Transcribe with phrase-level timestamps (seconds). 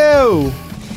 [0.00, 0.50] ¡Ew!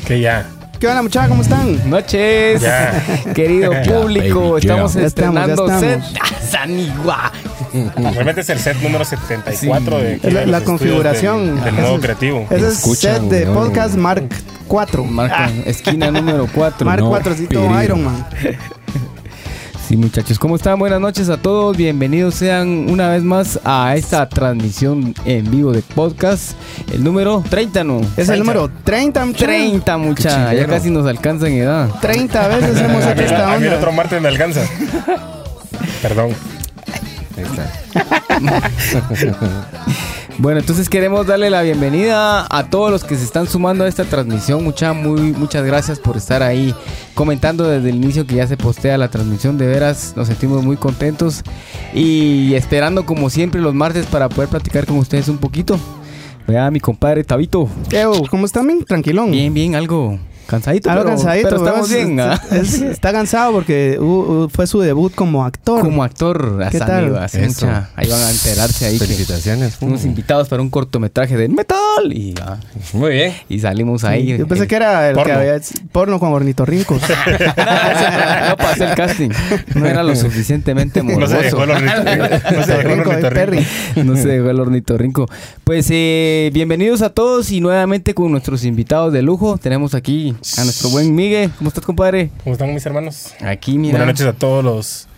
[0.06, 0.46] Que ya.
[0.80, 1.28] ¿Qué onda, muchachos?
[1.28, 1.88] ¿Cómo están?
[1.88, 3.02] Noches, Ya.
[3.34, 4.52] querido público.
[4.52, 5.00] baby, estamos ya.
[5.00, 6.00] Ya estamos, estrenando ya set.
[6.00, 6.32] estamos.
[6.50, 7.32] Sanigua.
[8.12, 11.54] Realmente es el set número 74 de aquí La- de la estudios configuración.
[11.56, 12.46] del, del modo creativo.
[12.50, 13.54] Ese es Escuchan, set de no.
[13.54, 14.28] podcast Mark
[14.68, 15.04] 4.
[15.04, 16.84] Marca, esquina número 4.
[16.86, 17.82] Mark no, 4, sí, todo peligro.
[17.84, 18.26] Iron Man.
[19.94, 20.76] Sí, muchachos, ¿cómo están?
[20.80, 21.76] Buenas noches a todos.
[21.76, 26.54] Bienvenidos sean una vez más a esta transmisión en vivo de podcast.
[26.92, 28.00] El número 30, ¿no?
[28.16, 29.46] Es el número 30, muchachos.
[29.46, 30.52] 30, mucha.
[30.52, 31.88] Ya casi nos alcanza en edad.
[32.00, 33.76] 30 veces hemos hecho esta a mí el onda.
[33.78, 34.62] otro martes me alcanza.
[36.02, 36.30] Perdón.
[37.36, 37.70] Ahí está.
[40.38, 44.04] Bueno, entonces queremos darle la bienvenida a todos los que se están sumando a esta
[44.04, 44.64] transmisión.
[44.64, 46.74] Mucha, muy, muchas gracias por estar ahí
[47.14, 49.58] comentando desde el inicio que ya se postea la transmisión.
[49.58, 51.42] De veras, nos sentimos muy contentos
[51.94, 55.78] y esperando como siempre los martes para poder platicar con ustedes un poquito.
[56.48, 57.68] Vea mi compadre Tabito.
[58.28, 58.60] ¿cómo está?
[58.86, 59.30] Tranquilón.
[59.30, 62.18] Bien, bien, algo cansadito, Algo pero, cansadito, pero estamos bien.
[62.20, 62.42] Es- ¿ah?
[62.52, 65.80] es- está cansado porque uh, uh, fue su debut como actor.
[65.80, 67.04] Como actor, ¿Qué hasta tal?
[67.16, 69.76] amigo, mucha- ahí van a enterarse ahí que Felicitaciones.
[69.80, 72.58] unos invitados para un cortometraje de metal y, ah,
[72.92, 73.34] Muy bien.
[73.48, 74.36] y salimos ahí.
[74.36, 75.60] Yo pensé que era el que había
[75.92, 77.00] porno con ornitorrincos.
[78.48, 79.30] no pasé el casting.
[79.74, 81.36] No era lo suficientemente No morboso.
[81.36, 82.24] se dejó el ornitorrinco.
[82.54, 83.70] No se dejó el Ornitorrinco.
[84.04, 85.28] No se dejó el ornitorrinco.
[85.64, 89.58] Pues eh, bienvenidos a todos y nuevamente con nuestros invitados de lujo.
[89.58, 91.50] Tenemos aquí a nuestro buen Miguel.
[91.58, 92.30] ¿Cómo estás, compadre?
[92.42, 93.34] ¿Cómo están mis hermanos?
[93.40, 93.98] Aquí, mira.
[93.98, 95.08] Buenas noches a todos los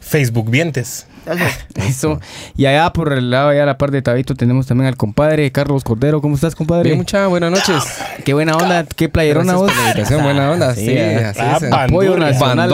[0.00, 1.06] Facebook vientes.
[1.76, 2.20] Eso.
[2.56, 5.50] Y allá por el lado, allá a la parte de Tabito, tenemos también al compadre
[5.52, 6.20] Carlos Cordero.
[6.20, 6.84] ¿Cómo estás, compadre?
[6.84, 7.82] Bien, mucha buenas noches.
[8.24, 9.72] Qué buena onda, qué playerona vos.
[10.10, 10.74] buena onda.
[10.74, 11.72] Sí, así es.
[11.72, 12.70] Apoyo nacional.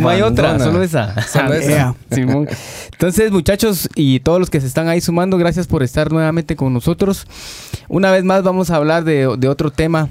[0.00, 1.20] No hay otra, solo esa.
[1.26, 1.94] Solo esa.
[2.10, 2.48] Simón.
[2.92, 6.72] Entonces, muchachos, y todos los que se están ahí sumando, gracias por estar nuevamente con
[6.72, 7.26] nosotros.
[7.88, 10.08] Una vez más vamos a hablar de, de otro tema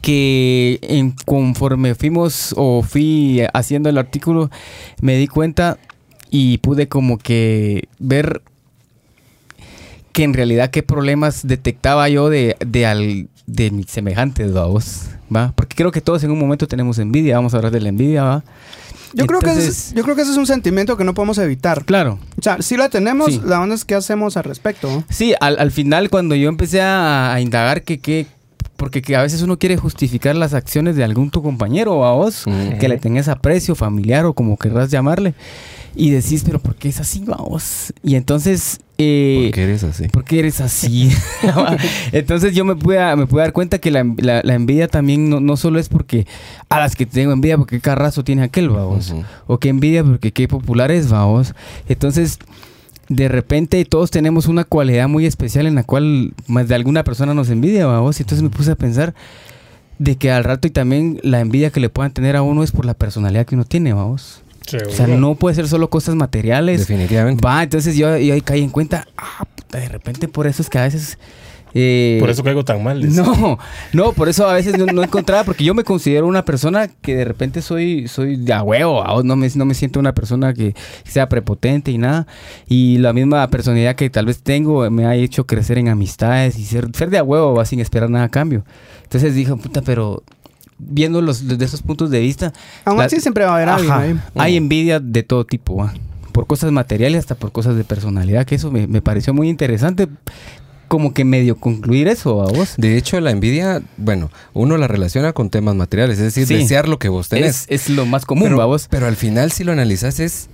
[0.00, 4.50] que en- conforme fuimos o fui haciendo el artículo,
[5.00, 5.78] me di cuenta
[6.30, 8.42] y pude como que ver
[10.12, 15.52] que en realidad qué problemas detectaba yo de, de, al- de mis semejantes, vamos, ¿va?
[15.54, 18.22] Porque creo que todos en un momento tenemos envidia, vamos a hablar de la envidia,
[18.24, 18.44] ¿va?
[19.14, 21.14] Yo creo, que ese Entonces- es, yo creo que ese es un sentimiento que no
[21.14, 21.84] podemos evitar.
[21.86, 23.40] Claro, O sea, si la tenemos, Sí.
[23.42, 25.02] la onda es qué hacemos al respecto.
[25.08, 28.26] Sí, al, al final cuando yo empecé a, a indagar que, que
[28.76, 32.12] porque que a veces uno quiere justificar las acciones de algún tu compañero o a
[32.12, 32.44] vos,
[32.78, 35.34] que le tengas aprecio familiar o como querrás llamarle,
[35.96, 37.92] y decís, pero ¿por qué es así, vos?
[38.04, 38.78] Y entonces...
[38.98, 40.08] eh, ¿Por qué eres así?
[40.08, 41.10] ¿Por qué eres así?
[42.12, 45.40] Entonces yo me pude, me pude dar cuenta que la, la- la envidia también no,
[45.40, 46.26] no solo es porque
[46.68, 49.10] a las que tengo envidia porque qué carrazo tiene aquel, vamos.
[49.10, 49.24] Ujú.
[49.46, 51.54] O qué envidia porque qué popular es, vamos.
[51.88, 52.38] Entonces,
[53.08, 57.34] de repente todos tenemos una cualidad muy especial en la cual más de alguna persona
[57.34, 58.20] nos envidia, vamos.
[58.20, 59.14] Y entonces me puse a pensar
[59.98, 62.70] de que al rato y también la envidia que le puedan tener a uno es
[62.70, 64.42] por la personalidad que uno tiene, vamos.
[64.86, 66.80] O sea, no puede ser solo cosas materiales.
[66.80, 67.42] Definitivamente.
[67.44, 70.68] Va, entonces yo, yo ahí caí en cuenta, ah, puta, de repente por eso es
[70.68, 71.18] que a veces...
[71.80, 73.14] eh, Por eso caigo tan mal.
[73.14, 73.58] No,
[73.92, 77.14] no, por eso a veces no, no encontraba, porque yo me considero una persona que
[77.14, 80.74] de repente soy, soy de a huevo, no me, no me siento una persona que
[81.04, 82.26] sea prepotente y nada.
[82.68, 86.64] Y la misma personalidad que tal vez tengo me ha hecho crecer en amistades y
[86.64, 88.64] ser, ser de a huevo va sin esperar nada a cambio.
[89.04, 90.24] Entonces dije, puta, pero
[90.78, 92.52] viendo los desde esos puntos de vista,
[92.84, 94.20] Aún así siempre va a haber alguien.
[94.34, 95.88] Hay envidia de todo tipo,
[96.38, 100.06] por cosas materiales hasta por cosas de personalidad, que eso me, me pareció muy interesante,
[100.88, 102.74] como que medio concluir eso a vos.
[102.76, 106.54] De hecho, la envidia, bueno, uno la relaciona con temas materiales, es decir, Sí.
[106.54, 107.66] desear lo que vos tenés.
[107.68, 108.88] Es, es lo más común, pero, ¿va vos?
[108.90, 110.48] pero al final, si lo analizas, es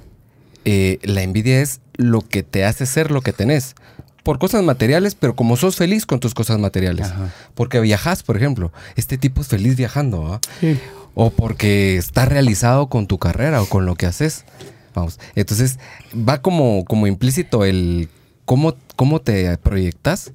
[0.64, 3.74] eh, la envidia es lo que te hace ser lo que tenés.
[4.22, 7.08] Por cosas materiales, pero como sos feliz con tus cosas materiales.
[7.08, 7.32] Ajá.
[7.54, 8.72] Porque viajas, por ejemplo.
[8.96, 10.40] Este tipo es feliz viajando, ¿ah?
[10.60, 10.78] Sí.
[11.14, 14.46] O porque está realizado con tu carrera o con lo que haces.
[14.94, 15.20] Vamos.
[15.34, 15.78] Entonces,
[16.16, 18.08] va como, como implícito el
[18.44, 20.32] cómo, cómo te proyectas.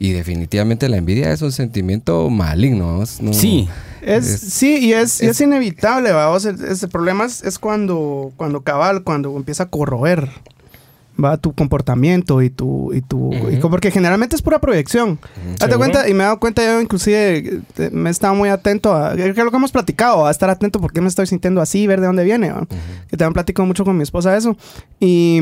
[0.00, 3.02] Y definitivamente la envidia es un sentimiento maligno.
[3.20, 3.68] No- Sí.
[4.00, 6.44] Es, Es- sí, y es, y es es- inevitable, vamos.
[6.44, 10.28] El, ese problema es, es cuando, cuando cabal, cuando empieza a corroer
[11.22, 15.18] va tu comportamiento y tu y tu y co- porque generalmente es pura proyección.
[15.58, 15.78] Date Seguro.
[15.78, 19.16] cuenta y me he dado cuenta yo inclusive eh, me he estado muy atento a
[19.16, 21.88] que es lo que hemos platicado, a estar atento por qué me estoy sintiendo así,
[21.88, 22.64] ver de dónde viene, ¿va?
[23.10, 24.56] que también platico mucho con mi esposa eso
[25.00, 25.40] y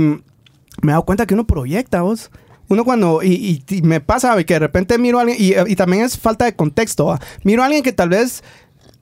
[0.82, 2.30] me he dado cuenta que uno proyecta vos.
[2.68, 3.28] Uno cuando, y,
[3.68, 6.44] y- y me pasa que de repente miro a alguien, y, y también es falta
[6.46, 7.20] de contexto, ¿va?
[7.44, 8.42] miro a alguien que tal vez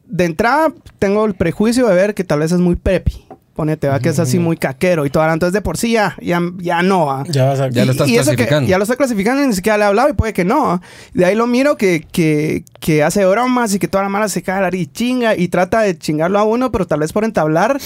[0.06, 3.24] de entrada tengo el prejuicio de ver que tal vez es muy preppy.
[3.54, 5.32] Ponete, va, que es así muy caquero y todo.
[5.32, 7.06] Entonces, de por sí ya, ya, ya no.
[7.06, 7.22] ¿va?
[7.28, 7.70] Ya vas a...
[7.70, 8.68] Ya lo estás eso que clasificando.
[8.68, 10.82] ya lo estoy clasificando y ni siquiera le he hablado y puede que no.
[11.12, 14.42] De ahí lo miro que, que, que hace bromas y que toda la mala se
[14.42, 17.80] cae y chinga y trata de chingarlo a uno, pero tal vez por entablar.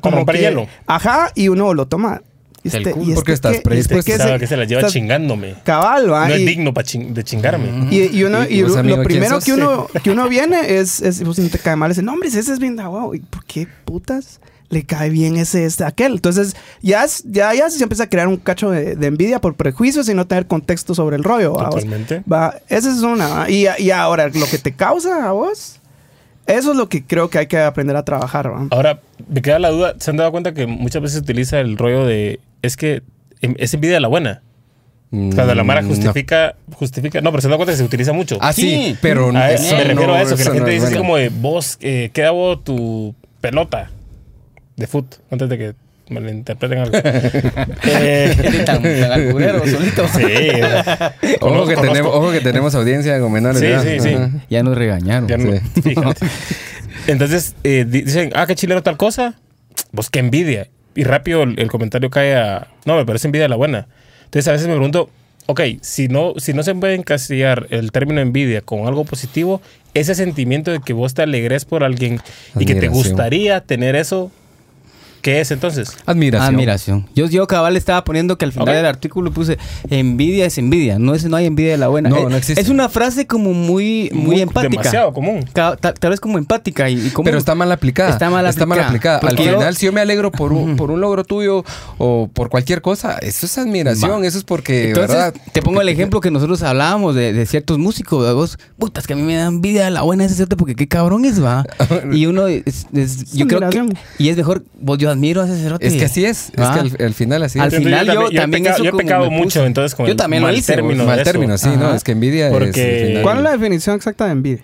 [0.00, 0.66] Como romper que, hielo.
[0.86, 2.22] Ajá, y uno lo toma.
[2.72, 4.12] Del culo, porque estás predispuesto.
[4.16, 5.54] se- que se la lleva estás chingándome.
[5.64, 6.28] Cabal, va.
[6.28, 7.88] No es digno pa ching- de chingarme.
[7.90, 10.28] y, y uno, ¿Y y vos, lo- amigo, lo quién primero que uno, que uno
[10.28, 13.14] viene es, es pues, no te cae mal ese nombre, ese es bien da wow.
[13.14, 16.12] ¿Y por qué putas le cae bien ese, este, aquel?
[16.14, 19.54] Entonces, ya, es- ya, ya se empieza a crear un cacho de, de envidia por
[19.54, 21.52] prejuicios y no tener contexto sobre el rollo.
[21.52, 22.22] Totalmente.
[22.30, 23.48] Va, esa es una.
[23.48, 25.80] Y, y ahora, lo que te causa a vos,
[26.46, 28.50] eso es lo que creo que hay que aprender a trabajar.
[28.52, 28.66] ¿va?
[28.70, 29.94] Ahora, me queda la duda.
[29.98, 32.38] ¿Se han dado cuenta que muchas veces se utiliza el rollo de...
[32.66, 33.02] Es que
[33.40, 34.42] em, es envidia de la buena.
[35.10, 36.56] Cuando la Mara Mm, justifica...
[36.74, 38.36] justifica no, pero se dado cuenta que se utiliza mucho.
[38.40, 38.98] Ah, sí, Sí.
[39.00, 41.16] pero A eso, me refiero a eso, que la gente no es dice así como
[41.16, 43.90] de vos, eh, ¿qué hago tu pelota
[44.76, 45.06] de foot?
[45.30, 45.74] Antes de que
[46.10, 46.98] malinterpreten algo.
[47.84, 50.06] eh, tan, tan alburero, solito.
[50.08, 50.22] sí.
[50.22, 51.80] Ojo Conozco- que, conozco.
[51.92, 53.60] tenemos, ojo que tenemos audiencia con menores.
[53.60, 54.14] Sí, sí, sí.
[54.14, 54.30] Ajá.
[54.50, 55.28] Ya nos regañaron.
[55.28, 55.52] Ya no-
[55.82, 56.26] fíjate.
[57.06, 59.34] Entonces eh, di- dicen, ah, qué chileno tal cosa.
[59.94, 60.68] Pues qué envidia.
[60.96, 63.86] Y rápido el, el comentario cae a, no, me parece envidia la buena.
[64.24, 65.10] Entonces a veces me pregunto,
[65.46, 69.62] ok, si no, si no se puede encasillar el término envidia con algo positivo,
[69.94, 72.20] ese sentimiento de que vos te alegres por alguien
[72.58, 74.30] y que te gustaría tener eso,
[75.26, 75.96] ¿qué es entonces?
[76.06, 76.54] Admiración.
[76.54, 77.06] Admiración.
[77.16, 79.58] Yo, yo cabal estaba poniendo que al final del artículo puse
[79.90, 82.08] envidia es envidia, no es no hay envidia de la buena.
[82.10, 82.60] No, Eh, no existe.
[82.60, 84.70] Es una frase como muy muy, Muy- empática.
[84.70, 85.44] demasiado común.
[85.52, 88.10] Ca- tal, tal vez como empática y, y como Pero está mal aplicada.
[88.10, 89.16] Está mal aplicada.
[89.16, 91.64] Al Porque yo- final, si yo me alegro por un, por un logro tuyo
[91.98, 94.22] o por cualquier cosa, eso es admiración.
[94.22, 94.26] Va.
[94.26, 95.34] Eso es porque, Entonces, ¿verdad?
[95.52, 99.14] te pongo el ejemplo que nosotros hablábamos de, de ciertos músicos, de vos, putas, que
[99.14, 101.64] a mí me da envidia de la buena ese cerote porque qué cabrón es, va.
[102.12, 103.84] Y uno, es- es- yo creo que,
[104.18, 105.86] y es mejor, vos, yo admiro a ese cerote.
[105.86, 106.50] Es que así es.
[106.54, 106.74] Es Va.
[106.74, 107.76] que al, al final así Al es.
[107.78, 109.94] Final yo yo, también- yo he pecado- eso yo he como pecado me mucho, entonces,
[109.94, 111.94] con Yo el también lo mal hice, término Mal término, sí, ¿no?
[111.94, 112.70] Es que envidia Porque-
[113.02, 113.08] es.
[113.08, 114.62] final- ¿Cuál es la definición exacta de envidia?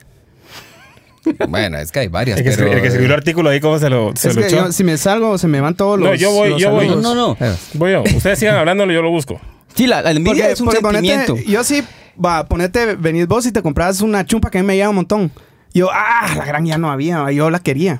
[1.49, 2.39] Bueno, es que hay varias.
[2.39, 4.35] El que, pero, escribió, el que escribió el artículo ahí, ¿cómo se lo, se Es
[4.35, 4.57] lo que echó?
[4.67, 6.09] yo, si me salgo, se me van todos los.
[6.11, 6.89] No, yo voy- yo voy.
[6.89, 7.37] No, no, no.
[7.41, 8.03] Eh, Voy yo.
[8.17, 9.41] Ustedes sigan hablándolo, yo lo busco.
[9.75, 11.37] Sí, la, la envidia Porque, es un ponete- sentimiento.
[11.49, 11.83] yo sí,
[12.23, 14.97] va, ponete, venís vos y te compras una chumpa que a mí me lleva un
[14.97, 15.31] montón.
[15.73, 17.99] Yo, ah, la gran ya no había, yo la quería.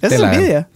[0.00, 0.68] Esa es la- envidia.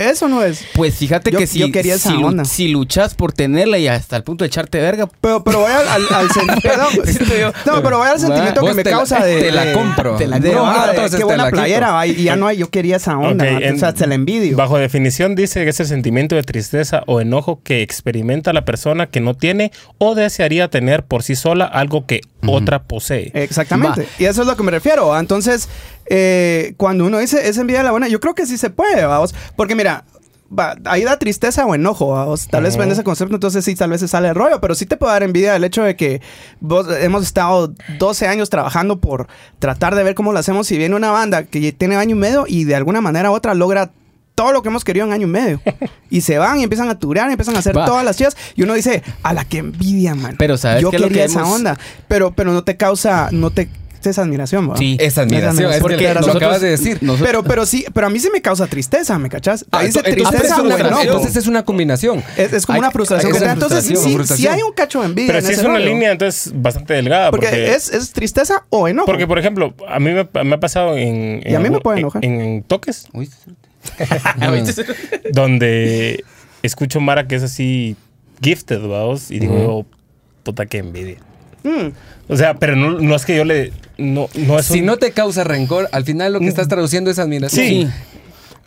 [0.00, 0.64] Eso no es.
[0.74, 2.44] Pues fíjate Yo- que si, yo quería esa si, onda.
[2.44, 5.86] si luchas por tenerla y hasta el punto de echarte verga, Pero, pero voy al,
[5.88, 7.52] al, al sen- perdón, Siento yo.
[7.66, 9.36] No, pero voy al sentimiento que me te la- causa de.
[9.42, 10.16] te la compro.
[10.16, 12.36] Te la No, de, ah, de- entonces qué te buena la playera, va, y ya
[12.36, 13.46] no hay, yo quería esa onda.
[13.46, 14.56] En- o sea, se la envidio.
[14.56, 19.06] Bajo definición dice que es el sentimiento de tristeza o enojo que experimenta la persona
[19.06, 23.30] que no tiene o desearía tener por sí sola algo que otra posee.
[23.34, 24.02] Exactamente.
[24.02, 24.08] Va.
[24.18, 25.16] Y eso es lo que me refiero.
[25.18, 25.68] Entonces,
[26.10, 29.04] eh, cuando uno dice es envidia de la buena, yo creo que sí se puede,
[29.06, 29.34] vamos.
[29.56, 30.04] Porque mira,
[30.52, 32.48] va, ahí da tristeza o enojo, vamos.
[32.48, 34.84] Tal vez en ese concepto, entonces sí, tal vez se sale el rollo, pero sí
[34.86, 36.20] te puede dar envidia el hecho de que
[36.60, 39.28] vos hemos estado 12 años trabajando por
[39.60, 42.44] tratar de ver cómo lo hacemos y viene una banda que tiene año y medio
[42.48, 43.92] y de alguna manera u otra logra
[44.34, 45.60] todo lo que hemos querido en año y medio.
[46.12, 47.84] Y se van y empiezan a turear y empiezan a hacer Va.
[47.84, 48.36] todas las chivas.
[48.56, 50.34] Y uno dice, a la que envidia, man.
[50.40, 51.78] Pero ¿sabes Yo qué es lo quería que esa hemos- onda.
[52.08, 53.68] Pero, pero no te causa, no te
[54.08, 54.76] esa admiración, ¿va?
[54.78, 54.96] Sí.
[54.98, 55.70] Es admiración.
[55.72, 56.98] Es porque que lo acabas de decir.
[57.02, 59.66] nosotros- Pero, pero sí, pero a mí sí me causa tristeza, ¿me cachas?
[59.70, 61.02] Ah, Ahí dice entonces, tristeza es o una- enojo.
[61.02, 62.22] entonces es una combinación.
[62.36, 63.52] Es, es como Hay- una frustración hay que te da.
[63.52, 65.26] esa Entonces, sí, frustración, sí, hay un cacho de envidia.
[65.34, 65.84] Pero en si es una rollo.
[65.86, 67.30] línea, entonces bastante delgada.
[67.30, 69.06] Porque, Porque, es, es tristeza o enojo.
[69.06, 71.42] porque, por ejemplo, a mí me, me ha pasado en.
[71.44, 72.24] Y a mí me puede enojar.
[72.24, 73.28] En, en toques, Uy,
[75.32, 76.24] donde
[76.62, 77.96] escucho Mara que es así
[78.42, 79.86] gifted, vamos, y digo, yo,
[80.42, 81.18] puta, qué envidia.
[81.62, 81.88] Mm.
[82.32, 83.72] O sea, pero no, no es que yo le.
[83.98, 87.10] No, no es Si un- no te causa rencor, al final lo que estás traduciendo
[87.10, 87.66] es admiración.
[87.66, 87.80] Sí.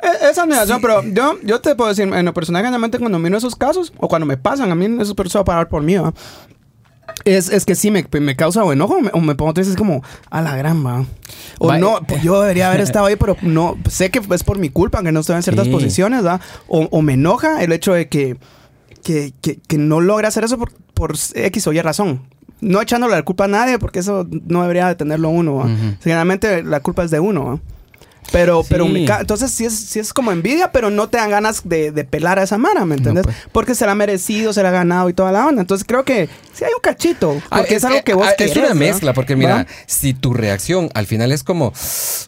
[0.03, 3.37] Eh, Esa admiración, pero yo, yo te puedo decir, en lo personal, generalmente cuando miro
[3.37, 5.95] esos casos, o cuando me pasan, a mí esos personas va a parar por mí,
[5.95, 6.13] ¿va?
[7.25, 10.03] Es, es que sí me, me causa o enojo o me, pongo triste, es como,
[10.29, 11.05] a la gran, va.
[11.59, 14.69] O no, pues yo debería haber estado ahí, pero no, sé que es por mi
[14.69, 15.71] culpa que no estoy en ciertas Sí.
[15.71, 16.41] posiciones, ¿va?
[16.67, 18.35] O, o me enoja el hecho de que,
[19.03, 22.21] que, que, que no logra hacer eso por, por X o Y razón.
[22.63, 25.55] No echándole la culpa a nadie, porque eso no debería de tenerlo uno.
[25.57, 25.97] Ujú.
[26.03, 27.59] Generalmente la culpa es de uno.
[28.31, 28.69] Pero, Sí.
[28.71, 32.03] pero entonces sí es, sí es como envidia, pero no te dan ganas de, de
[32.03, 33.25] pelar a esa mara, ¿me entiendes?
[33.25, 33.35] pues.
[33.51, 35.61] Porque se la ha merecido, se la ha ganado y toda la onda.
[35.61, 37.39] Entonces creo que sí hay un cachito.
[37.51, 40.33] Ah, Porque es, algo que vos ah, querés, Es una mezcla, porque mira, si tu
[40.33, 41.73] reacción al final es como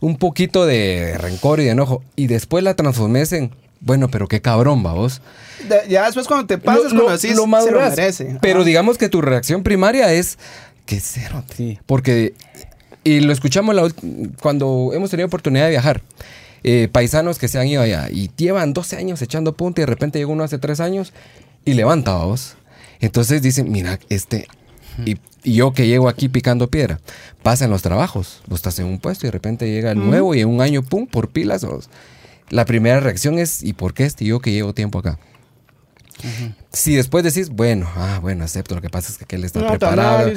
[0.02, 3.52] un poquito de rencor y de enojo, y después la transformes en,
[3.82, 5.22] bueno, pero qué cabrón, va vos.
[5.68, 8.38] De- ya después cuando te pasas, cuando decís, se lo merece.
[8.42, 8.66] Pero Ajá.
[8.68, 10.38] digamos que tu reacción primaria es,
[10.86, 11.44] que cero.
[11.56, 11.80] Sí.
[11.86, 12.34] Porque,
[13.04, 13.88] y lo escuchamos la
[14.42, 16.02] cuando hemos tenido oportunidad de viajar.
[16.68, 19.86] eh, paisanos que se han ido allá y llevan 12 años echando punta y de
[19.88, 21.14] repente llega uno hace 3 años
[21.64, 22.56] y levanta a vos.
[23.00, 24.48] Entonces dicen, mira, este,
[25.06, 27.00] y, y yo que llego aquí picando piedra,
[27.44, 30.40] pasan los trabajos, vos estás en un puesto y de repente llega el nuevo y
[30.42, 31.64] en un año, pum, por pilas.
[31.66, 31.88] vos.
[32.50, 35.18] La primera reacción es, ¿y por qué este yo que llevo tiempo acá?
[36.72, 39.68] Si después decís, bueno, ah, bueno, acepto, lo que pasa es que aquel está No,
[39.68, 40.32] preparado.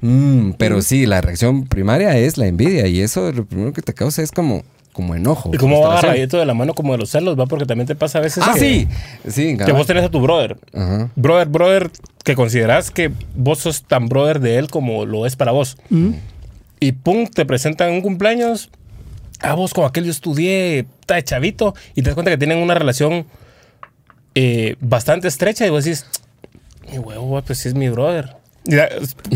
[0.00, 3.94] Mm, pero sí, la reacción primaria es la envidia y eso lo primero que te
[3.94, 5.50] causa es como, como enojo.
[5.52, 7.46] ¿Y cómo va de la mano como de los celos, va?
[7.46, 8.88] Porque también te pasa a veces Ah, que, sí.
[9.28, 10.56] Sí, que vos tenés a tu brother.
[11.16, 11.90] Brother, brother,
[12.22, 15.78] que considerás que vos sos tan brother de él como lo es para vos.
[16.80, 18.70] Y pum, te presentan un cumpleaños.
[19.44, 21.74] Ah, vos con aquel yo estudié, está de chavito.
[21.94, 23.26] Y te das cuenta que tienen una relación
[24.34, 25.66] eh, bastante estrecha.
[25.66, 26.06] Y vos decís,
[26.90, 28.36] mi huevo, pues sí es mi brother.
[28.66, 28.88] Y da-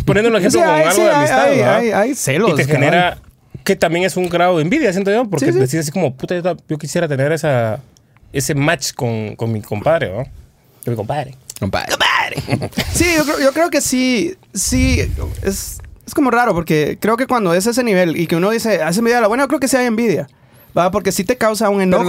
[0.05, 1.77] poniendo un ejemplo Sí, con hay, algo sí, de amistad, hay- ¿verdad?
[1.77, 3.19] hay- hay celos, Y te genera
[3.65, 5.59] que también es un grado de envidia, siento yo, porque Sí, sí.
[5.59, 6.35] decís así como, puta,
[6.69, 7.81] yo, quisiera tener esa,
[8.33, 10.25] ese match con, con mi compadre, ¿no?
[10.85, 11.35] Con mi compadre.
[11.61, 11.93] Compadre.
[12.95, 15.13] Sí, yo creo, yo creo que sí, sí,
[15.43, 18.83] es, es como raro porque creo que cuando es ese nivel y que uno dice,
[18.83, 20.27] hace envidia a la buena, yo creo que sí hay envidia.
[20.77, 20.91] ¿va?
[20.93, 22.05] Porque sí te causa un enojo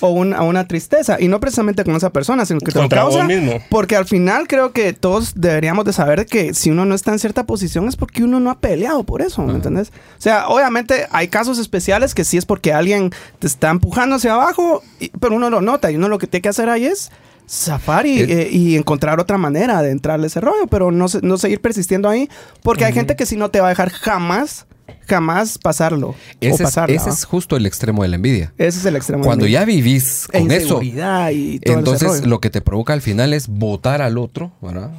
[0.00, 1.16] o una, una tristeza.
[1.20, 3.24] Y no precisamente con esa persona, sino que te lo causa.
[3.24, 3.60] mismo.
[3.68, 7.18] Porque al final creo que todos deberíamos de saber que si uno no está en
[7.18, 9.88] cierta posición es porque uno no ha peleado por eso, ¿me entendés?
[10.18, 14.32] O sea, obviamente hay casos especiales que sí es porque alguien te está empujando hacia
[14.34, 17.10] abajo, y- pero uno lo nota y uno lo que tiene que hacer ahí es
[17.48, 18.26] zafar y, Eh.
[18.42, 22.08] eh, y encontrar otra manera de entrarle ese rollo, pero no, se- no seguir persistiendo
[22.08, 22.28] ahí,
[22.62, 24.66] porque hay gente que sí no te va a dejar jamás,
[25.06, 26.08] jamás pasarlo.
[26.10, 27.12] o Ese, es, pasarla, ese ¿va?
[27.14, 28.52] es justo el extremo de la envidia.
[28.58, 29.24] Ese es el extremo.
[29.24, 32.60] Cuando de- ya vivís e con eso, inseguridad y todo ese entonces lo que te
[32.60, 34.90] provoca al final es votar al otro, ¿verdad?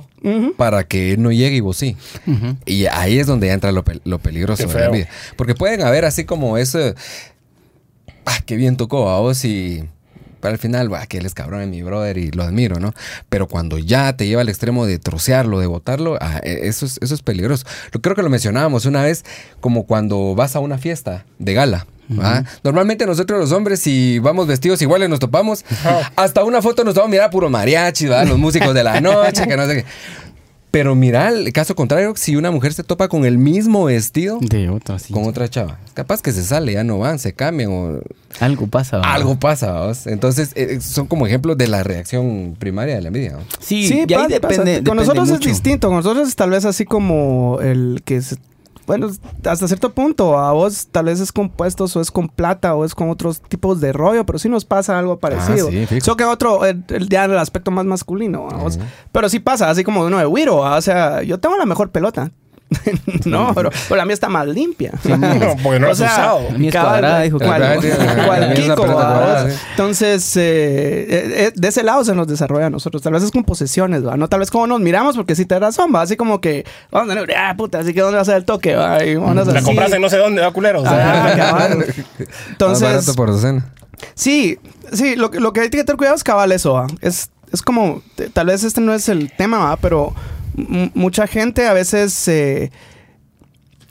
[0.58, 1.96] Para que él no llegue y vos sí.
[2.66, 5.10] Y ahí es donde ya entra lo, pe- lo peligroso de la envidia.
[5.38, 6.96] Porque pueden haber así como ese.
[8.26, 9.84] Ah, qué bien tocó a vos y.
[10.42, 12.94] Al final, bah, que él es cabrón, es mi brother y lo admiro, ¿no?
[13.30, 17.00] Pero cuando ya te lleva al extremo de trocearlo, de botarlo, ah, eh, eso, es,
[17.02, 17.66] eso es peligroso.
[18.02, 19.24] Creo que lo mencionábamos una vez,
[19.60, 21.86] como cuando vas a una fiesta de gala.
[22.64, 25.64] Normalmente nosotros los hombres, si vamos vestidos iguales, nos topamos.
[26.16, 28.28] Hasta una foto nos vamos a mirar puro mariachi, ¿verdad?
[28.28, 29.86] los músicos de la noche, que no sé qué.
[30.72, 34.70] Pero mira, el caso contrario, si una mujer se topa con el mismo vestido De
[34.70, 35.12] otra, sí.
[35.12, 38.00] con otra chava, capaz que se sale, ya no van, se cambian o
[38.40, 38.98] Algo pasa.
[38.98, 39.14] ¿verdad?
[39.14, 39.86] algo pasa.
[39.86, 40.06] ¿vos?
[40.06, 43.32] Entonces, eh, son como ejemplos de la reacción primaria de la envidia.
[43.32, 43.40] ¿no?
[43.60, 44.40] Sí, Sí, y ahí pasa, depende.
[44.40, 44.64] pasa.
[44.64, 45.40] Con depende nosotros mucho.
[45.50, 45.88] es distinto.
[45.88, 48.38] Con nosotros es tal vez así como el que es.
[48.90, 49.08] Bueno,
[49.46, 52.84] hasta cierto punto, a vos tal vez es con puestos o es con plata o
[52.84, 55.68] es con otros tipos de rollo, pero sí nos pasa algo parecido.
[55.68, 56.02] Ah, sí.
[56.02, 58.80] Solo que otro, el, el- ya el aspecto más masculino, a vos.
[59.12, 62.32] Pero sí pasa, así como uno de Wiro, o sea, yo tengo la mejor pelota.
[63.26, 64.92] no, pero, pero la mía está más limpia.
[65.04, 65.20] No,
[65.64, 66.42] porque no la has usado.
[66.52, 67.88] La mía es cabal, cuadrada, dijo cual- sí,
[68.26, 69.58] cual sí.
[69.72, 73.02] Entonces, eh, eh, eh, de ese lado se nos desarrolla a nosotros.
[73.02, 74.18] Tal vez es con posesiones, ¿va?
[74.18, 76.02] No tal vez como nos miramos, porque sí te da razón, ¿va?
[76.02, 78.46] Así como que, vamos a tener, ah, puta, así que ¿dónde va a ser el
[78.46, 78.76] toque?
[78.76, 79.04] ¿va?
[79.04, 79.66] Y vamos a La así.
[79.66, 80.82] compraste en no sé dónde, va culero.
[80.82, 81.50] O sea.
[81.54, 81.96] Más
[82.50, 83.66] Entonces, barato por docena.
[84.14, 84.60] Sí,
[84.94, 86.88] sí, lo, que- lo que hay que tener cuidado es cabal eso, ¿va?
[87.02, 88.02] Es, es como,
[88.34, 89.76] tal vez este no es el tema, ¿va?
[89.78, 90.14] Pero
[90.94, 92.72] mucha gente a veces eh,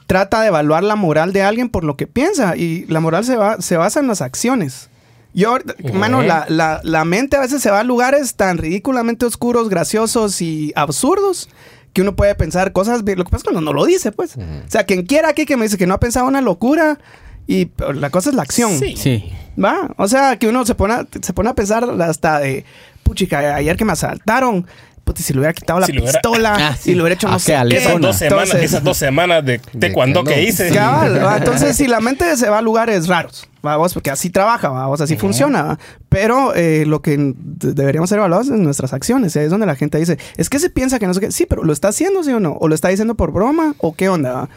[0.06, 3.36] trata de evaluar la moral de alguien por lo que piensa y la moral se,
[3.36, 4.88] va, se basa en las acciones.
[5.34, 5.58] Yo,
[5.92, 10.40] mano, la, la- la mente a veces se va a lugares tan ridículamente oscuros, graciosos
[10.40, 11.48] y absurdos
[11.92, 13.04] que uno puede pensar cosas.
[13.04, 14.36] bien- Lo que pasa es que uno no lo dice, pues.
[14.36, 16.98] O sea, quien quiera aquí que me dice que no ha pensado una locura
[17.46, 18.78] y la cosa es la acción.
[18.78, 18.94] Sí.
[18.96, 19.30] Sí.
[19.62, 22.64] Va, o sea, que uno se pone a, se pone a pensar hasta de,
[23.02, 24.66] puchica, ayer que me asaltaron,
[25.08, 26.90] puta, si le hubiera quitado la Si le hubiera- pistola Ah, sí.
[26.90, 29.44] y lo hubiera hecho Ah, no qué sé esas dos semanas, Entonces, esas dos semanas
[29.44, 30.48] de taekwondo que que no.
[30.48, 30.70] hice.
[30.70, 31.36] Cabal, ¿va?
[31.38, 35.16] entonces si la mente se va a lugares raros, vamos, porque así trabaja, vamos, así
[35.16, 35.78] funciona, ¿va?
[36.08, 39.66] pero eh, lo que de- deberíamos ser evaluados es nuestras acciones, y ahí es donde
[39.66, 41.88] la gente dice, es que se piensa que no sé qué, sí, pero lo está
[41.88, 44.48] haciendo, sí o no, o lo está diciendo por broma, o qué onda, ¿va?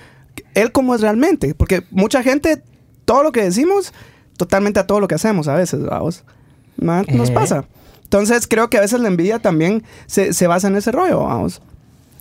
[0.54, 2.62] él cómo es realmente, porque mucha gente,
[3.06, 3.94] todo lo que decimos,
[4.38, 6.24] totalmente a todo lo que hacemos a veces, vamos,
[6.82, 7.04] ¿va?
[7.04, 7.34] nos Ujú.
[7.34, 7.66] pasa.
[8.12, 11.62] Entonces creo que a veces la envidia también se, se basa en ese rollo, vamos.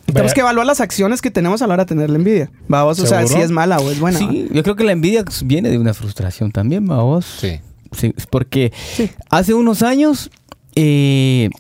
[0.07, 2.49] Tenemos que evaluar las acciones que tenemos a la hora de tener la envidia.
[2.69, 4.17] Vamos, o sea, si es mala o es buena.
[4.17, 7.27] Sí, yo creo que la envidia viene de una frustración también, ¿va vos?
[7.41, 7.59] Sí.
[7.91, 9.11] Sí, porque Sí.
[9.31, 10.31] hace unos años
[10.77, 11.51] eh,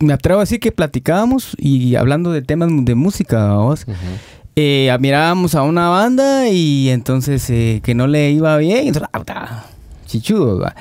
[0.00, 3.86] me atrevo a decir que platicábamos y hablando de temas de música, ¿va vos?
[4.56, 9.64] Eh, mirábamos a una banda y entonces eh, que no le iba bien, entonces, ah,
[10.06, 10.74] chichudo, ¿va?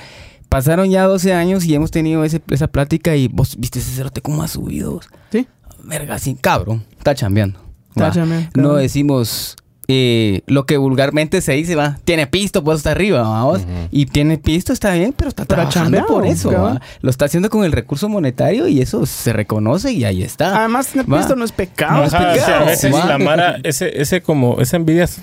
[0.50, 4.22] Pasaron ya 12 años y hemos tenido ese- esa plática y vos viste ese cerote
[4.22, 5.01] cómo ha subido.
[5.32, 5.48] Sí.
[5.84, 7.60] Verga, sí, cabrón, está chambeando.
[7.89, 8.12] Está ¿va?
[8.12, 9.56] chambeando, No decimos,
[9.89, 13.62] eh, lo que vulgarmente se dice, va, tiene pisto, pues está arriba, vamos.
[13.89, 16.51] Y tiene pisto, está bien, pero está Pero trabajando por eso.
[17.01, 20.58] Lo está haciendo con el recurso monetario y eso se reconoce y ahí está.
[20.60, 24.01] Además, tener pisto no es pecado, es Ajá, o sea, a veces la Mara, ese,
[24.01, 25.20] ese como, esa envidia es,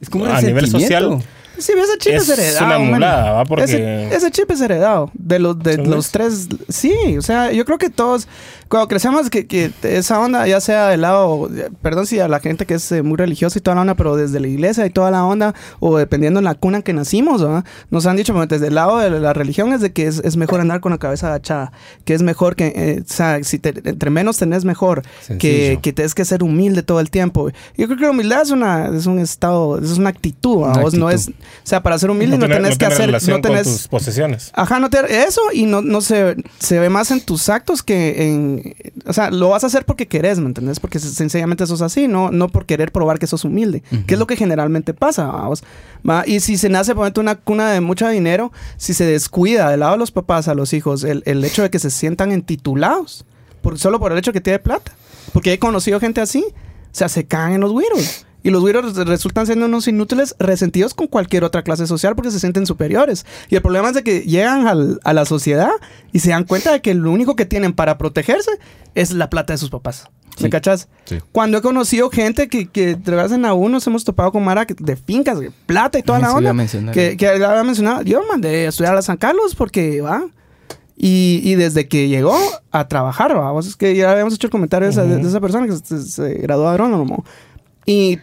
[0.00, 1.18] Es como a nivel social.
[1.58, 2.66] Sí, ese chip es, Es heredado.
[2.66, 3.44] una mulada, ¿va?
[3.44, 5.10] Porque- Ese, ese chip es heredado.
[5.14, 6.48] De los, de los tres.
[6.68, 8.26] Sí, o sea, yo creo que todos.
[8.74, 11.48] Cuando crecemos, que, que esa onda, ya sea del lado.
[11.80, 14.16] Perdón si a la gente que es eh, muy religiosa y toda la onda, pero
[14.16, 17.40] desde la iglesia y toda la onda, o dependiendo en la cuna en que nacimos,
[17.40, 17.64] ¿verdad?
[17.90, 20.36] nos han dicho, bueno, desde el lado de la religión, es de que es, es
[20.36, 21.70] mejor andar con la cabeza agachada.
[22.04, 22.72] Que es mejor que.
[22.74, 25.02] eh, o sea, si te- entre menos tenés, mejor.
[25.02, 25.80] Que, Sencillo.
[25.80, 27.50] que tienes que ser humilde todo el tiempo.
[27.76, 30.64] Yo creo que la humildad es, una, es un estado, es una actitud.
[30.64, 31.32] Una Vos no actitud.
[31.32, 31.44] es.
[31.62, 33.12] O sea, para ser humilde no, tenés que hacer.
[33.28, 33.62] No tenés.
[33.68, 34.50] con tus posesiones.
[34.52, 38.30] Ajá, no te, eso y no, no se, se ve más en tus actos que
[38.32, 38.63] en...
[39.06, 40.80] O sea, lo vas a hacer porque querés, ¿me entendés?
[40.80, 44.18] Porque se- sencillamente sos así, no, no por querer probar que sos humilde, que es
[44.20, 45.62] lo que generalmente pasa, vamos.
[46.08, 46.24] ¿va?
[46.26, 49.80] Y si se nace, por ejemplo, una cuna de mucho dinero, si se descuida del
[49.80, 53.24] lado de los papás a los hijos el, el hecho de que se sientan entitulados,
[53.62, 54.92] por, solo por el hecho que tiene plata.
[55.32, 56.54] Porque he conocido gente así, o
[56.92, 58.26] sea, se caen en los güiros.
[58.44, 62.38] Y los güiros resultan siendo unos inútiles resentidos con cualquier otra clase social porque se
[62.38, 63.26] sienten superiores.
[63.48, 65.70] Y el problema es de que llegan al- a la sociedad
[66.12, 68.50] y se dan cuenta de que lo único que tienen para protegerse
[68.94, 70.04] es la plata de sus papás.
[70.38, 70.50] ¿Me Sí.
[70.50, 70.88] cachas?
[71.04, 71.18] Sí.
[71.32, 72.96] Cuando he conocido gente que, que
[73.32, 76.34] en aún nos hemos topado con Mara de fincas, de plata y toda Eso la
[76.34, 76.52] onda.
[76.52, 76.92] a.
[76.92, 78.02] Que, que había mencionado.
[78.02, 80.24] Yo mandé a estudiar a San Carlos porque va.
[80.96, 82.36] Y, y desde que llegó
[82.70, 85.66] a trabajar, vamos, es que ya habíamos hecho el comentario de, esa, de esa persona
[85.66, 87.24] que se, se graduó de agrónomo.
[87.86, 88.18] Y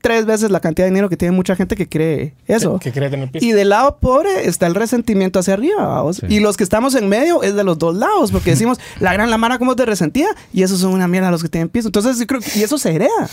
[0.00, 2.78] tres veces la cantidad de dinero que tiene mucha gente que cree eso.
[2.78, 3.46] Que quiere tener pisto.
[3.46, 6.16] Y del lado pobre está el resentimiento hacia arriba, vamos.
[6.18, 6.26] Sí.
[6.28, 9.30] Y los que estamos en medio es de los dos lados, porque decimos, la gran
[9.30, 11.88] la mara como te resentía, y esos son una mierda los que tienen piso.
[11.88, 13.28] Entonces, yo creo que, y eso se hereda.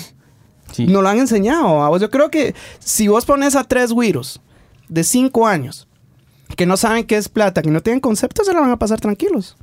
[0.71, 0.87] Sí.
[0.87, 1.77] No lo han enseñado.
[1.77, 2.01] vamos.
[2.01, 4.41] Yo creo que si vos pones a tres güiros
[4.89, 5.87] de cinco años
[6.55, 8.99] que no saben qué es plata, que no tienen concepto, se la van a pasar
[8.99, 9.57] tranquilos.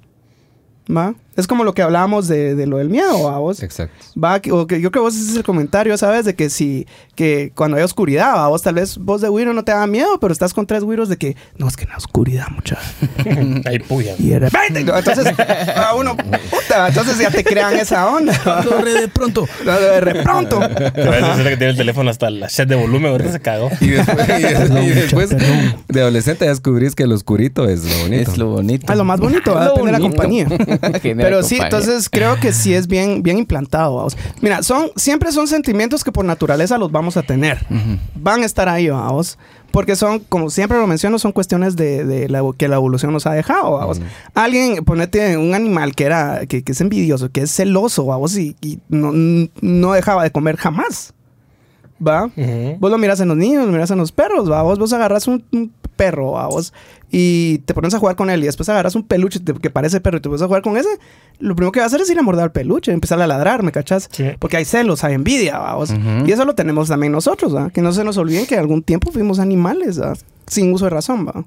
[0.94, 1.14] ¿Va?
[1.36, 3.38] Es como lo que hablábamos de, de lo del miedo, ¿va?
[3.38, 3.62] Vos?
[3.62, 3.94] Exacto.
[4.22, 6.24] Va, que- o que yo creo que vos hiciste el comentario, ¿sabes?
[6.24, 8.48] De que si, que cuando hay oscuridad, ¿va?
[8.48, 11.08] vos tal vez vos de güiro no te da miedo, pero estás con tres güiros
[11.08, 12.78] de que, no, es que en la oscuridad, mucha.
[13.66, 14.14] Ahí puya.
[14.18, 14.96] Y de repente, ¿no?
[14.96, 15.26] entonces,
[15.74, 18.32] a uno, puta, entonces ya te crean esa onda.
[18.84, 19.46] de pronto.
[19.64, 20.60] de repronto.
[20.60, 23.70] A veces es que tiene el teléfono hasta la chat de volumen, ahorita se cagó.
[23.80, 25.30] Y después, y des- y después
[25.88, 28.30] de adolescente descubrís que el oscurito es lo bonito.
[28.32, 28.86] Es lo bonito.
[28.88, 29.64] Ah, lo más bonito, ¿va?
[29.66, 30.46] Lo depende de la compañía.
[31.22, 33.96] Pero sí, entonces creo que sí es bien, bien implantado.
[33.96, 34.16] vamos.
[34.40, 37.64] Mira, son, siempre son sentimientos que por naturaleza los vamos a tener.
[38.14, 39.38] Van a estar ahí, vamos.
[39.70, 43.26] Porque son, como siempre lo menciono, son cuestiones de, de la, que la evolución nos
[43.26, 44.00] ha dejado, vamos.
[44.34, 48.54] Alguien, ponete un animal que era, que, que es envidioso, que es celoso, vamos, y,
[48.60, 49.12] y no,
[49.62, 51.14] no dejaba de comer jamás.
[52.06, 52.24] ¿Va?
[52.26, 52.76] Ujú.
[52.80, 54.60] Vos lo miras en los niños, lo miras en los perros, ¿va?
[54.62, 56.46] Vos, vos agarras un, un perro, ¿va?
[56.46, 56.72] Vos,
[57.10, 60.18] y te pones a jugar con él y después agarras un peluche que parece perro
[60.18, 60.88] y te pones a jugar con ese,
[61.38, 63.62] lo primero que va a hacer es ir a morder al peluche, empezar a ladrar,
[63.62, 64.08] ¿me cachas?
[64.10, 64.24] Sí.
[64.38, 65.74] Porque hay celos, hay envidia, ¿va?
[65.74, 65.90] Vos.
[65.90, 66.26] Ujú.
[66.26, 67.70] Y eso lo tenemos también nosotros, ¿va?
[67.70, 70.14] Que no se nos olviden que algún tiempo fuimos animales, ¿va?
[70.46, 71.44] Sin uso de razón, ¿va?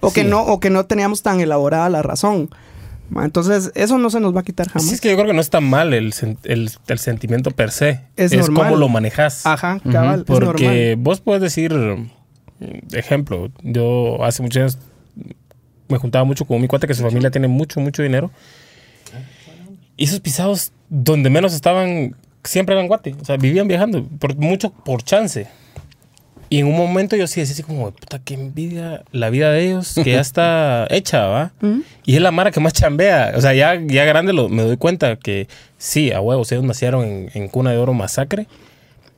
[0.00, 2.48] O, que no, o que no teníamos tan elaborada la razón.
[3.16, 3.24] ¿va?
[3.24, 4.86] Entonces, eso no se nos va a quitar jamás.
[4.88, 7.70] Sí, es que yo creo que no está mal el, sen- el, el sentimiento per
[7.70, 8.02] se.
[8.16, 8.64] Es Es, normal.
[8.66, 9.46] cómo lo manejas.
[9.46, 10.46] Ajá, cabal, es normal.
[10.52, 11.72] Porque vos puedes decir,
[12.92, 14.78] ejemplo, yo hace muchos años
[15.88, 18.30] me juntaba mucho con mi cuate que su familia tiene mucho, mucho dinero.
[19.96, 23.16] Y esos pisados, donde menos estaban, siempre eran guate.
[23.20, 25.48] O sea, vivían viajando, por, mucho por chance.
[26.50, 29.66] Y en un momento yo sí decía así como, puta, qué envidia la vida de
[29.66, 31.52] ellos, que ya está hecha, ¿va?
[32.06, 33.32] Y es la mara que más chambea.
[33.36, 37.04] O sea, ya, ya grande lo, me doy cuenta que sí, a huevos, ellos nacieron
[37.04, 38.46] en, en cuna de oro masacre,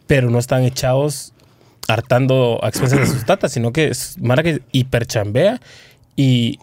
[0.06, 1.32] pero no están echados
[1.92, 5.60] hartando a expensas de sus tatas, sino que es mara que hiperchambea
[6.16, 6.58] y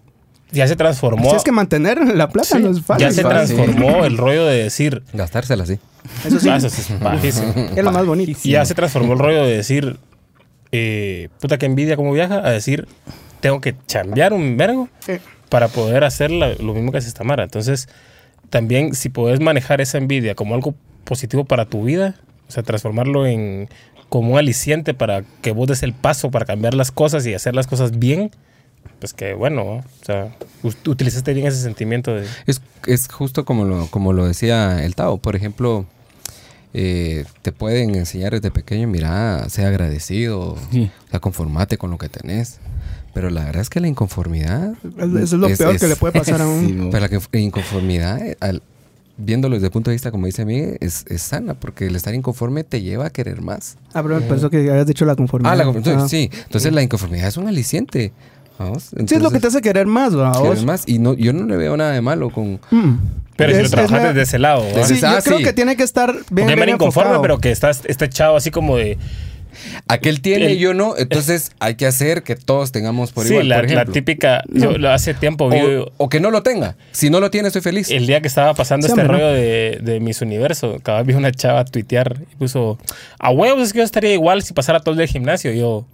[0.51, 1.29] ya se transformó.
[1.31, 3.07] Si es que mantener la plata Sí, no es fácil.
[3.07, 5.77] ya se transformó el rollo de decir, Gastársela así.
[6.25, 7.53] Eso sí, "Ah, eso sí es bajísimo".
[7.75, 8.39] es lo más bonito.
[8.43, 9.97] Y ya se transformó el rollo de decir,
[10.71, 12.87] eh, puta que envidia cómo viaja, a decir,
[13.39, 15.13] tengo que chambear un vergo Sí.
[15.49, 17.43] para poder hacer la- lo mismo que hace esta Mara.
[17.43, 17.87] Entonces,
[18.49, 22.15] también si puedes manejar esa envidia como algo positivo para tu vida,
[22.47, 23.69] o sea, transformarlo en
[24.09, 27.55] como un aliciente para que vos des el paso para cambiar las cosas y hacer
[27.55, 28.31] las cosas bien,
[28.99, 29.71] pues que bueno, ¿no?
[29.77, 32.25] o sea, ut- utilizaste bien ese sentimiento de...
[32.45, 35.17] Es, es justo como lo, como lo decía el Tao.
[35.17, 35.85] Por ejemplo,
[36.73, 40.89] eh, te pueden enseñar desde pequeño, mira, sea agradecido, Sí.
[41.07, 42.59] o sea, conformate con lo que tenés.
[43.13, 44.73] Pero la verdad es que la inconformidad...
[44.97, 46.89] Es- Eso es lo es- peor es- que le puede pasar a un...
[46.91, 48.61] Pero la que- inconformidad, eh, al-
[49.17, 52.13] viéndolo desde el punto de vista, como dice Miguel, es, es sana, porque el estar
[52.13, 53.77] inconforme te lleva a querer más.
[53.93, 55.53] Ah, pero por eso que habías dicho la conformidad.
[55.53, 56.07] Ah, la, entonces, Ah.
[56.07, 56.29] sí.
[56.45, 58.11] Entonces la inconformidad es un aliciente.
[58.59, 58.85] Vamos.
[59.05, 60.31] Sí, es lo que te hace querer más, ¿va?
[60.31, 60.65] quieres vos?
[60.65, 60.83] más.
[60.87, 62.59] Y no, yo no le veo nada de malo con...
[62.71, 62.95] Mm.
[63.35, 65.43] Pero si lo trabajas la- desde ese lado, Sí, Ah, yo creo sí.
[65.43, 67.21] que tiene que estar bien, Porque bien me inconforme, enfocado.
[67.21, 68.97] pero que estás, está echado así como de.
[69.87, 73.31] Aquel tiene El- y yo no, entonces hay que hacer que todos tengamos por sí,
[73.33, 73.93] igual, la, por la ejemplo.
[73.93, 74.43] típica.
[74.49, 75.59] Yo lo- hace tiempo vi.
[75.59, 76.75] o, o que no lo tenga.
[76.91, 77.89] Si no lo tiene, estoy feliz.
[77.91, 79.23] El día que estaba pasando Sí, este hombre, ¿no?
[79.23, 82.77] rollo de, de Miss Universo, cada vez vi una chava tuitear y puso:
[83.19, 85.53] A huevos, es que yo estaría igual si pasara todo el gimnasio.
[85.53, 85.85] Y yo,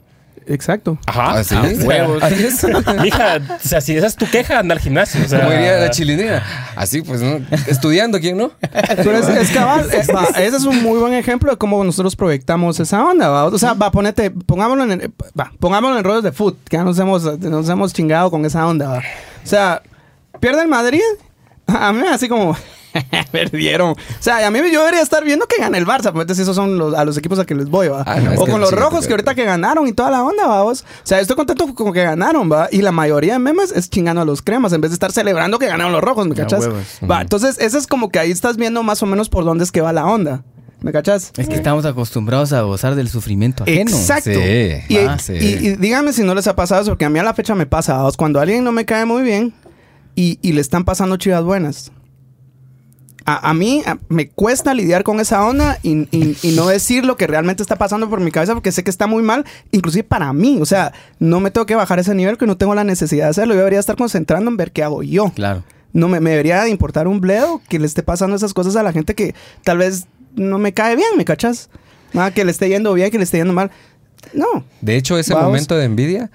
[0.47, 0.97] Exacto.
[1.05, 1.39] ajá.
[1.39, 1.55] ¿Ah, sí?
[1.55, 2.23] o sea, huevos.
[2.23, 2.63] Así es.
[3.01, 5.23] Mija, o sea, si esa es tu queja, anda al gimnasio.
[5.23, 6.43] O sea, Como diría la chilindrina.
[6.75, 7.39] Así pues, ¿no?
[7.67, 8.51] Estudiando, ¿quién no?
[8.95, 9.87] Pero es, es cabal.
[10.15, 13.45] va, ese es un muy buen ejemplo de cómo nosotros proyectamos esa onda, ¿va?
[13.45, 16.97] O sea, va, ponete, pongámoslo en, va, pongámoslo en rollos de foot, que ya nos
[16.99, 18.97] hemos, nos hemos chingado con esa onda, ¿va?
[18.97, 19.81] O sea,
[20.39, 21.01] pierde el Madrid.
[21.67, 22.55] A mí me da así como...
[23.31, 23.91] Perdieron.
[23.91, 26.11] O sea, a mí yo debería estar viendo que gana el Barça.
[26.11, 28.03] Pues entonces esos son los, a los equipos a que les voy, ¿va?
[28.05, 30.45] Ah, no, o con los sí, rojos que ahorita que ganaron y toda la onda,
[30.47, 30.81] vamos.
[30.81, 32.67] O sea, estoy contento con que ganaron, ¿va?
[32.71, 35.59] Y la mayoría de memes es chingando a los cremas en vez de estar celebrando
[35.59, 36.61] que ganaron los rojos, ¿me cachas?
[36.61, 36.83] huevos.
[37.09, 39.71] Va, entonces ese es como que ahí estás viendo más o menos por dónde es
[39.71, 40.43] que va la onda.
[40.81, 41.31] ¿Me cachas?
[41.37, 43.89] Es que estamos acostumbrados a gozar del sufrimiento ajeno.
[43.91, 44.31] Exacto.
[44.31, 45.31] Sí, y, ah, sí.
[45.39, 47.55] y- y díganme si no les ha pasado eso, porque a mí a la fecha
[47.55, 47.93] me pasa.
[47.95, 49.53] vamos, Cuando alguien no me cae muy bien
[50.13, 51.93] y, y le están pasando chivas buenas.
[53.25, 57.05] A, a mí a- me cuesta lidiar con esa onda y, y- y no decir
[57.05, 60.03] lo que realmente está pasando por mi cabeza porque sé que está muy mal, inclusive
[60.03, 60.57] para mí.
[60.61, 63.29] O sea, no me tengo que bajar ese nivel que no tengo la necesidad de
[63.31, 63.53] hacerlo.
[63.53, 65.31] Yo debería estar concentrando en ver qué hago yo.
[65.35, 65.63] Claro.
[65.93, 68.83] No me, me debería de importar un bledo que le esté pasando esas cosas a
[68.83, 70.05] la gente que tal vez
[70.35, 71.69] no me cae bien, ¿me cachas?
[72.13, 73.71] Nada, que le esté yendo bien, que le esté yendo mal.
[74.33, 74.65] No.
[74.81, 75.49] De hecho, ese Vamos.
[75.49, 76.31] momento de envidia,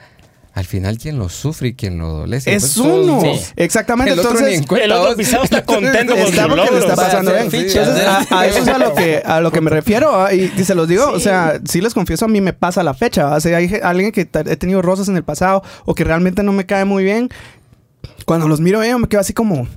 [0.59, 2.53] al final quien lo sufre y quien lo adolece.
[2.53, 3.21] Es pues, uno.
[3.21, 3.41] Sí.
[3.55, 4.13] Exactamente.
[4.13, 6.65] El otro ni en Entonces, cuenta, El otro pisado está contento con está su porque
[6.65, 6.79] le logro.
[6.91, 7.45] está pasando bien.
[7.45, 10.27] Entonces, a, a eso es a lo que, a lo que me refiero.
[10.33, 12.93] Y, y se los digo, o sea, sí les confieso, a mí me pasa la
[12.95, 13.39] fecha.
[13.41, 16.67] Si hay alguien que he tenido rosas en el pasado o que realmente no me
[16.67, 17.29] cae muy bien,
[18.27, 19.69] cuando los miro yo me quedo así como...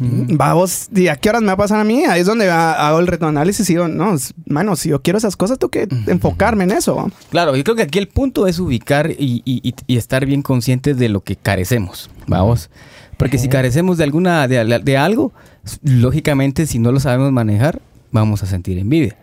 [0.00, 2.04] Va vos, ¿y a qué horas me va a pasar a mí?
[2.04, 5.58] Ahí es donde hago el retroanálisis y digo, no, mano, si yo quiero esas cosas,
[5.58, 7.10] tengo que enfocarme en eso.
[7.30, 10.40] Claro, yo creo que aquí el punto es ubicar y, y- y- y estar bien
[10.42, 12.70] conscientes de lo que carecemos, vamos.
[13.18, 15.32] Porque si carecemos de alguna de, de algo,
[15.82, 17.80] lógicamente si no lo sabemos manejar,
[18.12, 19.16] vamos a sentir envidia.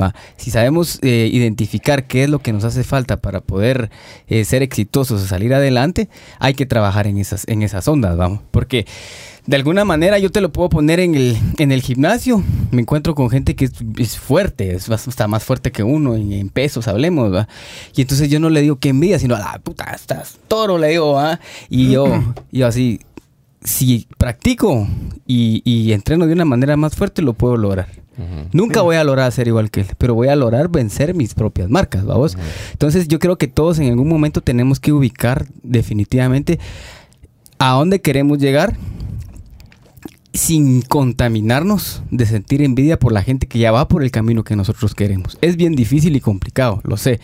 [0.00, 0.14] ¿va?
[0.36, 3.90] Si sabemos eh, identificar qué es lo que nos hace falta para poder
[4.28, 8.40] eh, ser exitosos o salir adelante, hay que trabajar en esas, en esas ondas, vamos.
[8.52, 8.86] Porque
[9.46, 12.42] de alguna manera yo te lo puedo poner en el, en el gimnasio.
[12.70, 16.32] Me encuentro con gente que es, es fuerte, es, está más fuerte que uno, en,
[16.32, 17.48] en pesos hablemos, ¿va?
[17.94, 20.88] Y entonces yo no le digo que envidia, sino, a la puta, estás toro, le
[20.88, 21.40] digo, ¿va?
[21.68, 22.06] Y yo,
[22.52, 23.00] yo así,
[23.64, 24.86] si practico
[25.26, 27.88] y, y entreno de una manera más fuerte, lo puedo lograr.
[28.52, 31.70] Nunca voy a lograr ser igual que él, pero voy a lograr vencer mis propias
[31.70, 32.36] marcas, ¿vamos?
[32.72, 36.60] Entonces yo creo que todos en algún momento tenemos que ubicar definitivamente
[37.58, 38.76] a dónde queremos llegar
[40.32, 44.56] sin contaminarnos de sentir envidia por la gente que ya va por el camino que
[44.56, 45.38] nosotros queremos.
[45.40, 47.20] Es bien difícil y complicado, lo sé,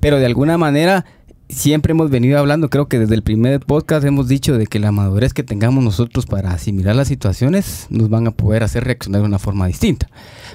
[0.00, 1.04] pero de alguna manera
[1.48, 4.92] siempre hemos venido hablando, creo que desde el primer podcast hemos dicho de que la
[4.92, 9.28] madurez que tengamos nosotros para asimilar las situaciones nos van a poder hacer reaccionar de
[9.28, 10.08] una forma distinta.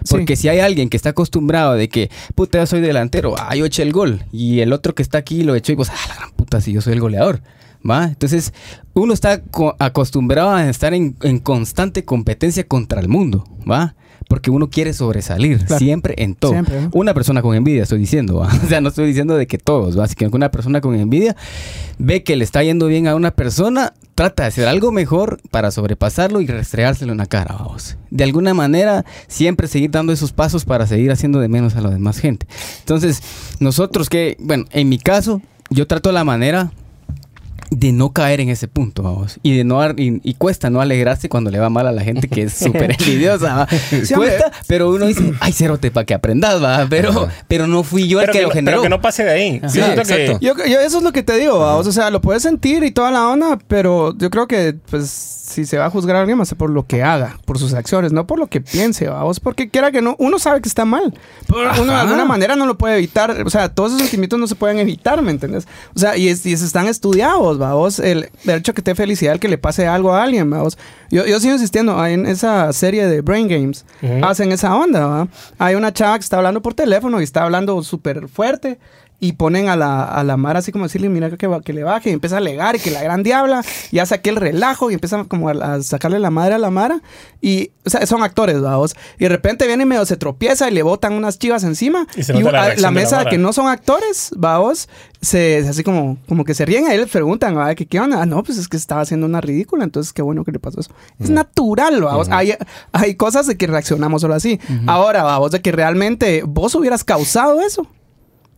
[0.10, 3.66] Porque si hay alguien que está acostumbrado de que, puta, yo soy delantero, ah, yo
[3.66, 6.16] eché el gol, y el otro que está aquí lo echó y vos, ah, la
[6.16, 7.42] gran puta, si yo soy el goleador.
[7.90, 8.06] ¿Va?
[8.06, 8.54] Entonces,
[8.94, 13.96] uno está co- acostumbrado a estar en, en constante competencia contra el mundo, ¿va?
[14.30, 15.80] Porque uno quiere sobresalir Claro.
[15.80, 16.52] siempre en todo.
[16.54, 16.90] Siempre, ¿no?
[16.94, 18.48] Una persona con envidia, estoy diciendo, ¿va?
[18.64, 20.06] O sea, no estoy diciendo de que todos, ¿va?
[20.06, 21.36] Así que una persona con envidia
[21.98, 25.70] ve que le está yendo bien a una persona, trata de hacer algo mejor para
[25.72, 27.98] sobrepasarlo y restregárselo en la cara, vamos.
[28.12, 31.90] De alguna manera, siempre seguir dando esos pasos para seguir haciendo de menos a la
[31.90, 32.48] demás gente.
[32.80, 33.22] Entonces,
[33.60, 36.72] nosotros que, bueno, en mi caso, yo trato la manera
[37.72, 39.40] de no caer en ese punto, vamos.
[39.44, 42.04] Y de no ar- y, y cuesta no alegrarse cuando le va mal a la
[42.04, 43.68] gente que es súper envidiosa, ¿va?
[43.70, 44.16] Sí, hombre.
[44.38, 46.86] cuesta, pero uno dice, ay, cerote, para que aprendas, va.
[46.90, 48.78] Pero, pero no fui yo el que, que, lo no- generó.
[48.78, 49.62] pero que no pase de ahí.
[49.70, 50.38] Sí, que-.
[50.42, 52.92] Yo, yo eso es lo que te digo, vamos, o sea, lo puedes sentir y
[52.92, 55.10] toda la onda, pero yo creo que, pues,
[55.54, 58.12] si se va a juzgar a alguien, ser por lo que haga, por sus acciones,
[58.12, 61.14] no por lo que piense, vamos, porque quiera que no, uno sabe que está mal,
[61.48, 64.48] pero uno de alguna manera no lo puede evitar, o sea, todos esos sentimientos no
[64.48, 65.68] se pueden evitar, ¿me entiendes?
[65.96, 69.34] O sea, y, es- y es- están estudiados, vamos, el, el hecho que te felicidad
[69.36, 70.78] el que le pase algo a alguien, vamos.
[71.10, 73.86] Yo, yo sigo insistiendo, ahí en esa serie de Brain Games,
[74.24, 75.28] hacen esa onda, ¿va?
[75.60, 78.80] Hay una chava que está hablando por teléfono y está hablando súper fuerte.
[79.24, 82.10] Y ponen a la, a la Mara así como decirle, mira que, que le baje,
[82.10, 84.96] y empieza a alegar y que la gran diabla, y ya saqué el relajo y
[84.96, 87.02] empieza como a, a sacarle la madre a la Mara.
[87.40, 88.96] Y, o sea, son actores, vamos.
[89.18, 92.06] Y de repente viene y medio se tropieza y le botan unas chivas encima.
[92.16, 93.30] Y se nota la a- de la mesa Mara.
[93.30, 94.90] que no son actores, vamos,
[95.22, 97.74] se, así como, como que se ríen a él, le preguntan, ¿va?
[97.76, 98.22] ¿Qué, ¿qué onda?
[98.22, 100.82] Ah, no, pues es que estaba haciendo una ridícula, entonces qué bueno que le pasó
[100.82, 100.92] eso.
[101.20, 102.28] Es natural, vamos.
[102.30, 102.56] hay,
[102.92, 104.60] hay cosas de que reaccionamos solo así.
[104.86, 107.88] Ahora, vamos, de que realmente vos hubieras causado eso.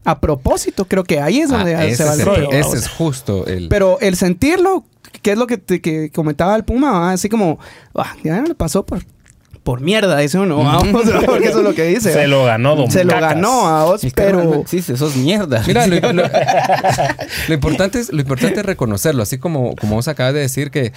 [0.05, 2.49] A propósito, creo que ahí es donde Ah, se va es el rollo.
[2.51, 2.75] ese vamos.
[2.75, 3.67] es justo el...
[3.69, 4.85] Pero el sentirlo,
[5.21, 7.11] que es lo que, te- que comentaba el Puma, ¿va?
[7.11, 7.59] así como,
[7.95, 8.99] ah, ya no le pasó por,
[9.63, 10.87] por mierda, dice uno, vamos,
[11.25, 12.13] porque eso es lo que dice.
[12.13, 14.53] Se lo ganó Don Se lo ganó a vos, Es pero...
[14.61, 15.63] existe, sos mierda.
[15.65, 16.23] Mira, lo, lo-
[17.47, 20.93] lo importante es, lo importante es reconocerlo, así como, como vos acabas de decir que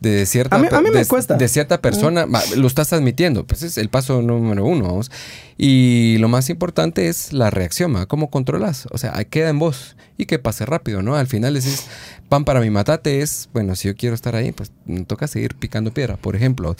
[0.00, 1.36] de cierta, A mí- a mí me de, cuesta.
[1.36, 5.10] de cierta persona, lo estás admitiendo, pues es el paso número uno, vamos.
[5.58, 8.06] Y lo más importante es la reacción, ¿va?
[8.06, 8.86] ¿cómo controlas?
[8.92, 11.16] O sea, queda en vos y que pase rápido, ¿no?
[11.16, 11.84] Al final decís,
[12.30, 15.54] pan para mi matate es, bueno, si yo quiero estar ahí, pues me toca seguir
[15.56, 16.16] picando piedra.
[16.16, 16.76] Por ejemplo,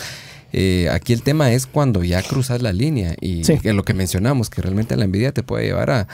[0.52, 3.58] eh, aquí el tema es cuando ya cruzas la línea y Sí.
[3.58, 6.08] que lo que mencionamos, que realmente la envidia te puede llevar a,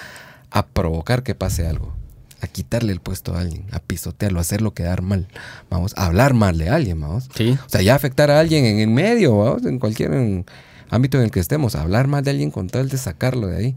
[0.51, 1.95] a provocar que pase algo,
[2.41, 5.27] a quitarle el puesto a alguien, a pisotearlo, a hacerlo quedar mal,
[5.71, 7.29] vamos, a hablar mal de alguien, vamos.
[7.35, 7.57] Sí.
[7.67, 10.47] O sea, ya afectar a alguien en el medio, vamos, en cualquier en-
[10.91, 13.77] ámbito en el que estemos, hablar mal de alguien con tal de sacarlo de ahí.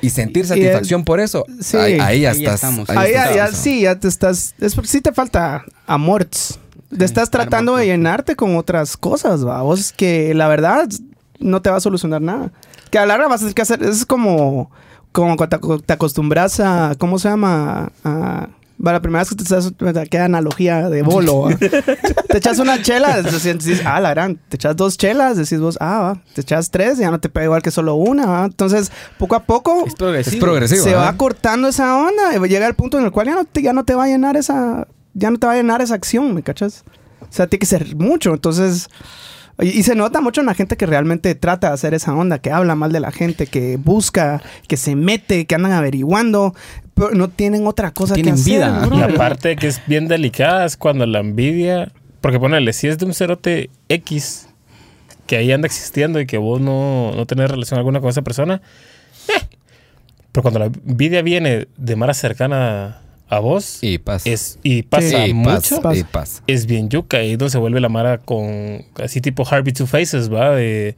[0.00, 1.44] Y sentir Y satisfacción por eso.
[1.60, 2.54] sí, ahí, ahí ya ahí ya estás.
[2.54, 2.90] estamos.
[2.90, 3.62] Ahí estás ya, avanzando.
[3.62, 4.54] sí, ya te estás.
[4.60, 6.26] Es sí te falta amor.
[6.26, 9.62] Te estás tratando de llenarte con otras cosas, va.
[9.62, 10.88] Vos que la verdad
[11.38, 12.50] no te va a solucionar nada.
[12.90, 13.82] Que a la larga vas a tener que hacer.
[13.82, 14.70] Es como.
[15.14, 16.96] Como cuando te, ac- te acostumbras a.
[16.98, 17.92] ¿Cómo se llama?
[18.02, 18.48] A.
[18.84, 19.72] va, la primera vez que te estás.
[20.10, 21.48] Qué analogía de bolo.
[22.28, 24.40] te echas una chela, decís, ah, la gran.
[24.48, 26.22] Te echas dos chelas, decís vos, ah, va.
[26.34, 28.44] Te echas tres, ya no te pega igual que solo una, va.
[28.46, 30.34] Entonces, poco a poco Es progresivo.
[30.36, 30.82] Es progresivo.
[30.84, 30.98] se ¿ah?
[30.98, 33.72] va cortando esa onda y llega el punto en el cual ya no te, ya
[33.72, 36.42] no te va a llenar esa ya no te va a llenar esa acción, ¿me
[36.42, 36.82] cachas?
[37.20, 38.88] O sea, tiene que ser mucho, entonces
[39.60, 42.38] y, y se nota mucho en la gente que realmente trata de hacer esa onda,
[42.38, 46.54] que habla mal de la gente, que busca, que se mete, que andan averiguando,
[46.94, 48.52] pero no tienen otra cosa Tienen que hacer.
[48.54, 48.86] vida.
[48.86, 48.98] bro.
[48.98, 51.92] La parte que es bien delicada es cuando la envidia.
[52.20, 54.48] Porque ponele, si es de un cerote X
[55.26, 58.60] que ahí anda existiendo y que vos no, no tenés relación alguna con esa persona.
[59.28, 59.40] eh.
[60.32, 64.28] Pero cuando la envidia viene de mara cercana a vos Y pasa.
[64.28, 66.42] es, y pasa y mucho, pasa, y pasa.
[66.46, 67.20] es bien yuca.
[67.20, 70.50] Es donde se vuelve la mara con así tipo Harvey Two Faces, ¿va?
[70.50, 70.96] De,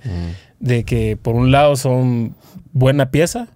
[0.60, 2.34] de que por un lado son
[2.72, 3.48] buena pieza,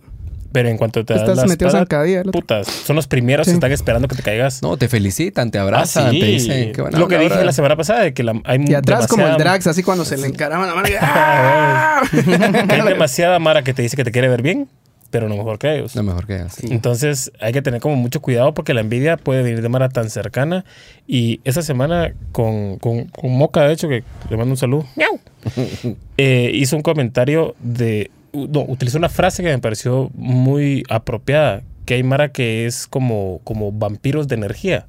[0.53, 3.53] pero en cuanto te das Estás la metido espada, zancadilla, putas, son los primeros Sí.
[3.53, 4.63] que están esperando que te caigas.
[4.63, 6.21] No, te felicitan, te abrazan, Ah, sí.
[6.21, 9.07] te dicen que Lo que dije la semana pasada de que la- hay Y atrás
[9.07, 12.03] como el Drax, así cuando se le encaraban la y- Ah,
[12.69, 14.69] hay demasiada mara que te dice que te quiere ver bien,
[15.11, 15.95] pero no mejor que ellos.
[15.95, 16.63] Lo mejor que hagas.
[16.65, 20.09] Entonces hay que tener como mucho cuidado porque la envidia puede venir de mara tan
[20.11, 20.65] cercana.
[21.07, 25.19] Y esta semana con, con, con Moca, de hecho, que le mando un saludo, ¡miau!
[26.17, 28.11] Eh, hizo un comentario de...
[28.35, 33.41] No, utilizó una frase que me pareció muy apropiada, que hay mara que es como,
[33.43, 34.87] como vampiros de energía.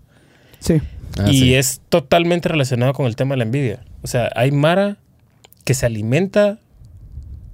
[0.60, 0.82] Sí.
[1.18, 1.56] Ah, y sí.
[1.56, 3.84] es totalmente relacionado con el tema de la envidia.
[4.04, 4.98] O sea, hay Mara
[5.64, 6.60] que se alimenta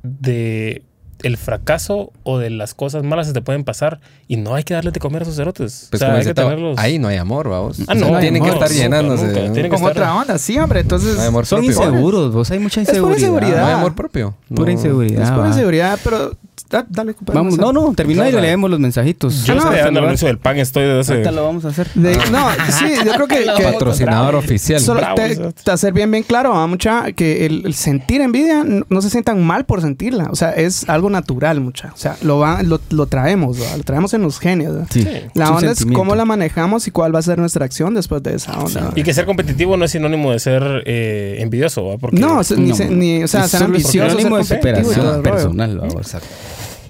[0.04, 0.84] de
[1.24, 4.74] el fracaso o de las cosas malas que te pueden pasar y no hay que
[4.76, 5.88] darle de comer a esos cerotes.
[5.90, 6.78] Pues o sea, como hay que tenerlos.
[6.78, 7.80] ahí no hay amor, vamos.
[7.88, 9.26] Ah, no, tienen que no, estar nunca, llenándose.
[9.28, 9.40] nunca.
[9.40, 9.54] ¿no?
[9.54, 10.82] Tienen que Con estar- otra onda, sí, hombre.
[10.82, 11.16] Entonces.
[11.16, 11.88] No hay amor Son propio.
[11.90, 13.18] inseguros, vos hay mucha Es pura inseguridad.
[13.30, 13.62] inseguridad.
[13.62, 14.36] No hay amor propio.
[14.50, 14.72] Pura No.
[14.72, 15.24] inseguridad.
[15.24, 15.48] Es pura va.
[15.50, 16.32] inseguridad, pero.
[16.70, 17.16] Da- dale.
[17.22, 18.42] Vamos, no, no, termina y Claro.
[18.42, 19.44] le leemos los mensajitos.
[19.46, 21.12] Yo Ah, no, estoy dando el anuncio del pan, estoy desde hace...
[21.14, 21.90] Ahorita lo vamos a hacer.
[21.94, 22.48] De- no,
[22.80, 23.46] sí, yo creo que.
[23.58, 24.80] que Patrocinador oficial.
[24.80, 25.16] solo Bravo,
[25.64, 29.10] te, hacer bien, bien claro a mucha que el, el sentir envidia no, no se
[29.10, 30.28] sientan mal por sentirla.
[30.32, 31.92] O sea, es algo natural, mucha.
[31.94, 33.76] O sea, lo, va, lo, lo traemos, ¿va?
[33.78, 34.76] lo traemos en los genios.
[34.78, 34.86] ¿va?
[34.90, 35.08] Sí.
[35.34, 38.22] La Es onda es cómo la manejamos y cuál va a ser nuestra acción después
[38.24, 38.92] de esa onda.
[38.96, 41.98] Y que ser competitivo no es sinónimo de ser eh, envidioso, ¿va?
[41.98, 42.76] Porque No, ni, No.
[42.76, 45.78] se- ni- o sea, Es ser ambicioso, ser sinónimo de y superación personal.
[45.78, 46.16] vamos.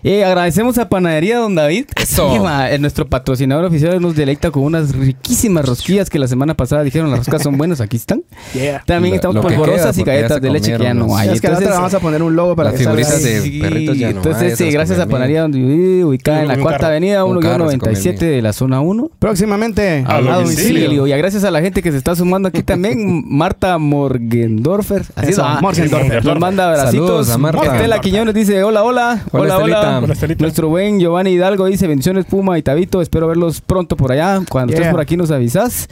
[0.03, 1.85] Eh, agradecemos a Panadería Don David.
[1.95, 2.27] Eso.
[2.67, 7.09] Eh, nuestro patrocinador oficial nos deleita con unas riquísimas rosquillas que la semana pasada dijeron
[7.09, 7.81] las roscas son buenas.
[7.81, 8.23] Aquí están.
[8.53, 8.83] Yeah.
[8.85, 11.29] También Lo- estamos lo que polvorosas queda, y galletas de leche que ya no hay.
[11.29, 13.51] es que le vamos a poner un logo para Las que salga figuritas ahí.
[13.59, 15.07] de perritos ya no Entonces, hay, sí, gracias a.
[15.07, 16.87] Panadería donde viví, ubicada en la cuarta carro.
[16.91, 18.27] avenida, Un carro se comí a 1-97 mí.
[18.27, 19.11] de la zona 1.
[19.19, 21.07] Próximamente A a domicilio.
[21.07, 25.03] Y a gracias a la gente que se está sumando aquí también, Marta Morgendorfer.
[25.15, 26.25] Así es, Morgendorfer.
[26.25, 27.29] Nos manda abracitos.
[27.29, 28.83] Estela Quiñones dice: hola.
[28.83, 29.86] Hola, Hola, hola.
[29.87, 30.03] Estelita.
[30.05, 30.41] Hola, Estelita.
[30.43, 33.01] Nuestro buen Giovanni Hidalgo dice: Bendiciones, Puma y Tabito.
[33.01, 34.41] Espero verlos pronto por allá.
[34.49, 35.87] Cuando estés por aquí, nos avisas.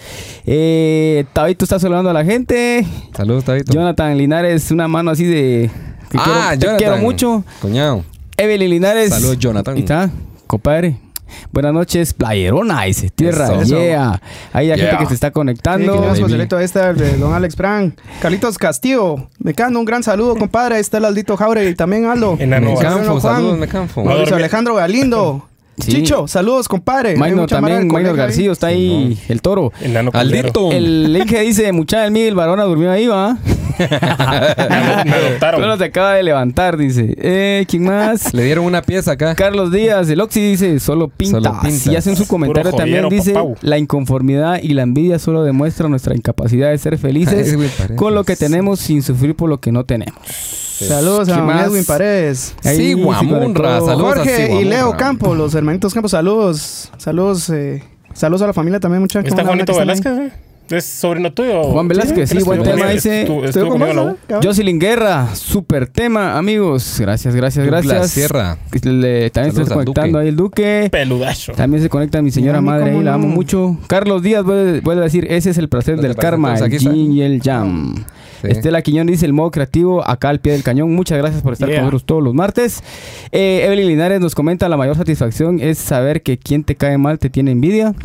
[0.45, 2.85] Eh, Tabito está saludando a la gente.
[3.15, 3.73] Saludos, Tabito.
[3.73, 5.69] Jonathan Linares, una mano así de.
[6.11, 6.77] que ah, quiero, te Jonathan.
[6.77, 7.43] quiero mucho.
[7.61, 8.03] Cuñado.
[8.37, 9.09] Evelyn Linares.
[9.09, 9.75] Saludos, Jonathan.
[9.75, 10.09] Ahí está,
[10.47, 11.04] compadre.
[11.51, 13.09] Buenas noches, Playerona, dice.
[13.09, 13.77] Tierra, Eso.
[13.77, 14.21] yeah.
[14.53, 14.97] Hay gente Yeah.
[14.99, 16.01] que se está Sí, conectando.
[16.01, 16.21] baby.
[16.21, 17.93] Joselito, ahí está el de don Alex Brand.
[18.21, 20.75] Carlitos Castillo, Mecano, un gran saludo, compadre.
[20.75, 22.35] Ahí está el Aldito Jauregui y también Aldo.
[22.39, 22.71] Enano.
[22.71, 23.35] Me Saludos, canfo, Juan.
[23.35, 24.01] saludos, me canfo.
[24.01, 24.43] No, Mauricio dormí.
[24.43, 25.45] Alejandro Galindo.
[25.77, 25.91] Sí.
[25.91, 27.17] Chicho, saludos, compadre.
[27.17, 28.15] Maino también, Maino ahí.
[28.15, 29.73] García, está ahí el toro.
[30.13, 30.71] Aldito.
[30.71, 33.37] El link que dice, mucha el Miguel Barona durmió ahí, va.
[33.79, 35.61] Me, me adoptaron.
[35.61, 37.15] Solo se acaba de levantar, dice.
[37.17, 38.33] Eh, ¿quién más?
[38.33, 39.35] Le dieron una pieza acá.
[39.35, 41.43] Carlos Díaz, el Oxy dice, solo pintas.
[41.43, 41.87] Solo pintas.
[41.87, 43.55] Y hace en su comentario Puro también, dice, papau.
[43.61, 47.55] la inconformidad y la envidia solo demuestran nuestra incapacidad de ser felices
[47.95, 50.15] con lo que tenemos sin sufrir por lo que no tenemos.
[50.25, 51.67] Saludos a ¿Quién don más?
[51.67, 52.55] Edwin Paredes.
[52.65, 54.13] Ahí Sí, Guamunra, saludos.
[54.13, 54.65] a Jorge y.
[54.65, 56.91] Leo Campos, los hermanitos Campos, saludos.
[56.97, 57.81] Saludos, eh,
[58.13, 59.29] saludos a la familia también, muchachos.
[59.29, 60.33] ¿Está Juanito Velázquez?
[60.69, 61.63] ¿Es sobrino tuyo?
[61.65, 63.21] Juan Velázquez, sí, Él buen tema, dice.
[63.21, 64.17] estuvo- Estuvo conmigo en la U.
[64.43, 66.97] Jocelyn Guerra, super tema, amigos.
[66.99, 68.11] Gracias, gracias, Douglas gracias.
[68.11, 68.57] Sierra.
[68.83, 70.21] Le- también se está conectando Duque.
[70.23, 70.89] ahí el Duque.
[70.91, 71.51] Peludacho.
[71.53, 73.77] También se conecta mi señora madre ahí, ¿cómo la amo mucho.
[73.87, 77.11] Carlos Díaz vuelve, vuelve a decir, ese es el placer ¿No del karma, el yin
[77.11, 78.03] y el jam.
[78.41, 78.47] Sí.
[78.51, 80.93] Estela Quiñón dice el modo creativo acá al pie del cañón.
[80.93, 81.77] Muchas gracias por estar Yeah.
[81.79, 82.83] con nosotros todos los martes.
[83.31, 87.17] Eh, Evelyn Linares nos comenta la mayor satisfacción es saber que quien te cae mal
[87.19, 87.93] te tiene envidia.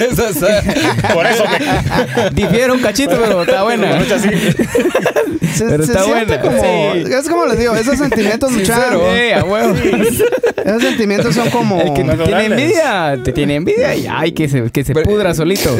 [0.00, 2.30] Esa es- Por eso me...
[2.30, 4.00] Difiere un cachito, pero está buena.
[4.04, 4.28] Se,
[5.64, 6.40] Pero se está buena.
[6.40, 7.04] como, Sí.
[7.12, 9.02] es como les digo, esos sentimientos, muchachos.
[9.06, 9.74] Eh, huevo.
[10.64, 11.80] Esos sentimientos son como.
[11.80, 15.08] El que te tiene envidia, te tiene envidia y ay, que se, que se Pero-
[15.08, 15.74] pudra solito.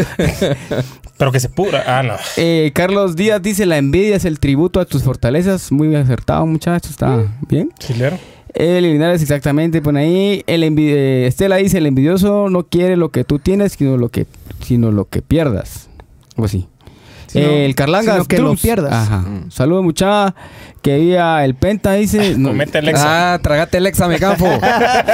[1.19, 1.83] Pero que se pudra.
[1.87, 2.08] Ah, no.
[2.37, 5.73] Eh, Carlos Díaz dice, la envidia es el tributo a tus fortalezas.
[5.73, 6.91] Muy acertado, muchachos.
[6.91, 7.71] Está bien.
[7.79, 8.19] Chilero.
[8.55, 10.43] El Linares exactamente, pone ahí.
[10.47, 14.27] El eh, Estela dice, el envidioso no quiere lo que tú tienes, sino lo que,
[14.61, 15.89] sino lo que pierdas.
[16.37, 16.67] O así.
[17.35, 18.15] El Carlangas.
[18.15, 18.63] sino que lo Trumps.
[18.63, 18.93] pierdas.
[18.93, 19.19] Ajá.
[19.19, 19.51] Mm.
[19.51, 20.35] Saludos, muchacha.
[20.83, 22.35] Que viva el Penta, dice.
[22.39, 23.35] No, Comete el exa.
[23.35, 24.47] Ah, tragate el examecanfo.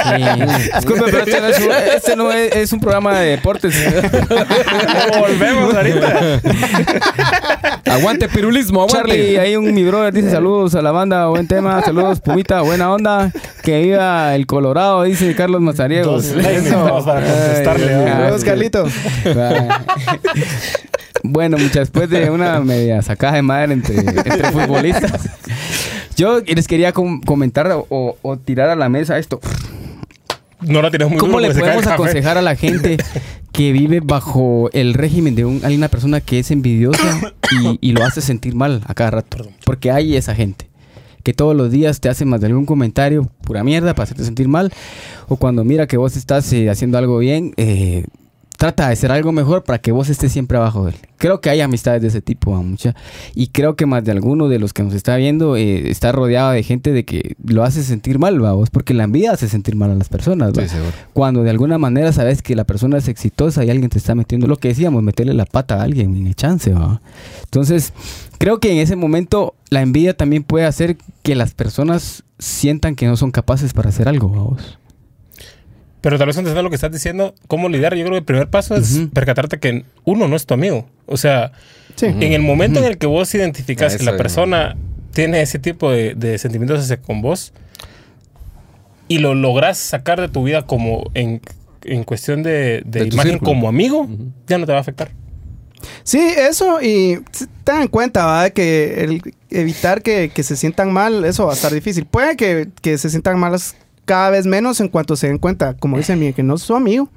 [0.05, 0.21] Sí.
[0.75, 3.73] Disculpe, pero este no, es un, este no es, es un programa de deportes.
[5.19, 6.41] Volvemos ahorita.
[7.85, 9.09] aguante pirulismo, aguante.
[9.09, 12.91] Charlie, ahí un mi brother dice saludos a la banda, buen tema, saludos Pumita, buena
[12.91, 13.31] onda,
[13.63, 16.33] que viva el Colorado, dice Carlos Mazariegos.
[16.33, 18.05] Dos para contestarle, ¿no?
[18.35, 18.41] ay.
[18.43, 18.85] Carlito.
[21.31, 25.29] Bueno, muchas después de una media sacada de madre entre, entre futbolistas,
[26.15, 29.39] yo les quería com- comentar o, o tirar a la mesa esto.
[30.61, 32.97] No la muy ¿Cómo duro le podemos aconsejar a la gente
[33.51, 37.19] que vive bajo el régimen de un, una persona que es envidiosa
[37.51, 39.45] y, y lo hace sentir mal a cada rato?
[39.65, 40.67] Porque hay esa gente
[41.23, 44.47] que todos los días te hace más de algún comentario, pura mierda, para hacerte sentir
[44.47, 44.71] mal.
[45.27, 48.05] O cuando mira que vos estás eh, haciendo algo bien, eh,
[48.57, 50.97] trata de hacer algo mejor para que vos estés siempre abajo de él.
[51.17, 52.95] Creo que hay amistades de ese tipo, ¿va, mucha.
[53.33, 56.51] Y creo que más de alguno de los que nos está viendo eh, está rodeado
[56.51, 58.53] de gente de que lo hace sentir mal, ¿va?
[58.53, 60.51] vos, porque la envidia hace sentir mal a las personas.
[60.51, 60.61] ¿va?
[60.63, 60.91] Sí, seguro.
[61.13, 64.47] Cuando de alguna manera sabes que la persona es exitosa y alguien te está metiendo,
[64.47, 67.01] lo que decíamos, meterle la pata a alguien en el chance, ¿va?
[67.43, 67.93] Entonces,
[68.37, 73.07] creo que en ese momento la envidia también puede hacer que las personas sientan que
[73.07, 74.77] no son capaces para hacer algo, ¿va vos?
[76.05, 78.47] Pero tal vez entendiendo lo que estás diciendo, cómo lidiar, yo creo que el primer
[78.47, 80.85] paso es percatarte que uno no es tu amigo.
[81.07, 81.51] O sea,
[81.95, 82.05] Sí.
[82.05, 84.75] en el momento en el que vos identificas que Eso la es, persona
[85.13, 87.53] tiene ese tipo de, de sentimientos hacia con vos
[89.07, 91.41] y lo logras sacar de tu vida como en,
[91.83, 94.07] en cuestión de, de De tu imagen como amigo,
[94.45, 95.09] ya no te va a afectar.
[96.03, 97.19] Sí, eso y
[97.63, 98.51] ten en cuenta, ¿va?
[98.51, 102.05] Que el evitar que, que se sientan mal, eso va a estar difícil.
[102.05, 105.97] Puede que, que se sientan malas cada vez menos en cuanto se den cuenta, como
[105.97, 107.09] dice mi, que no es su amigo.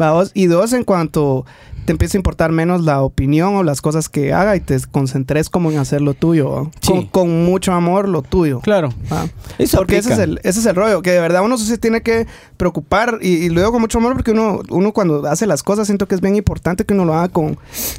[0.00, 0.24] ¿va?
[0.34, 1.44] Y dos, en cuanto
[1.88, 5.48] te empiece a importar menos la opinión o las cosas que haga y te concentres
[5.48, 8.60] como en hacer lo tuyo, con, con mucho amor lo tuyo.
[8.60, 8.90] Claro.
[9.56, 12.02] Eso Porque ese es, el, ese es el rollo, que de verdad uno se tiene
[12.02, 12.26] que
[12.58, 15.86] preocupar y, y lo digo con mucho amor porque uno, uno cuando hace las cosas
[15.86, 17.56] siento que es bien importante que uno lo haga con,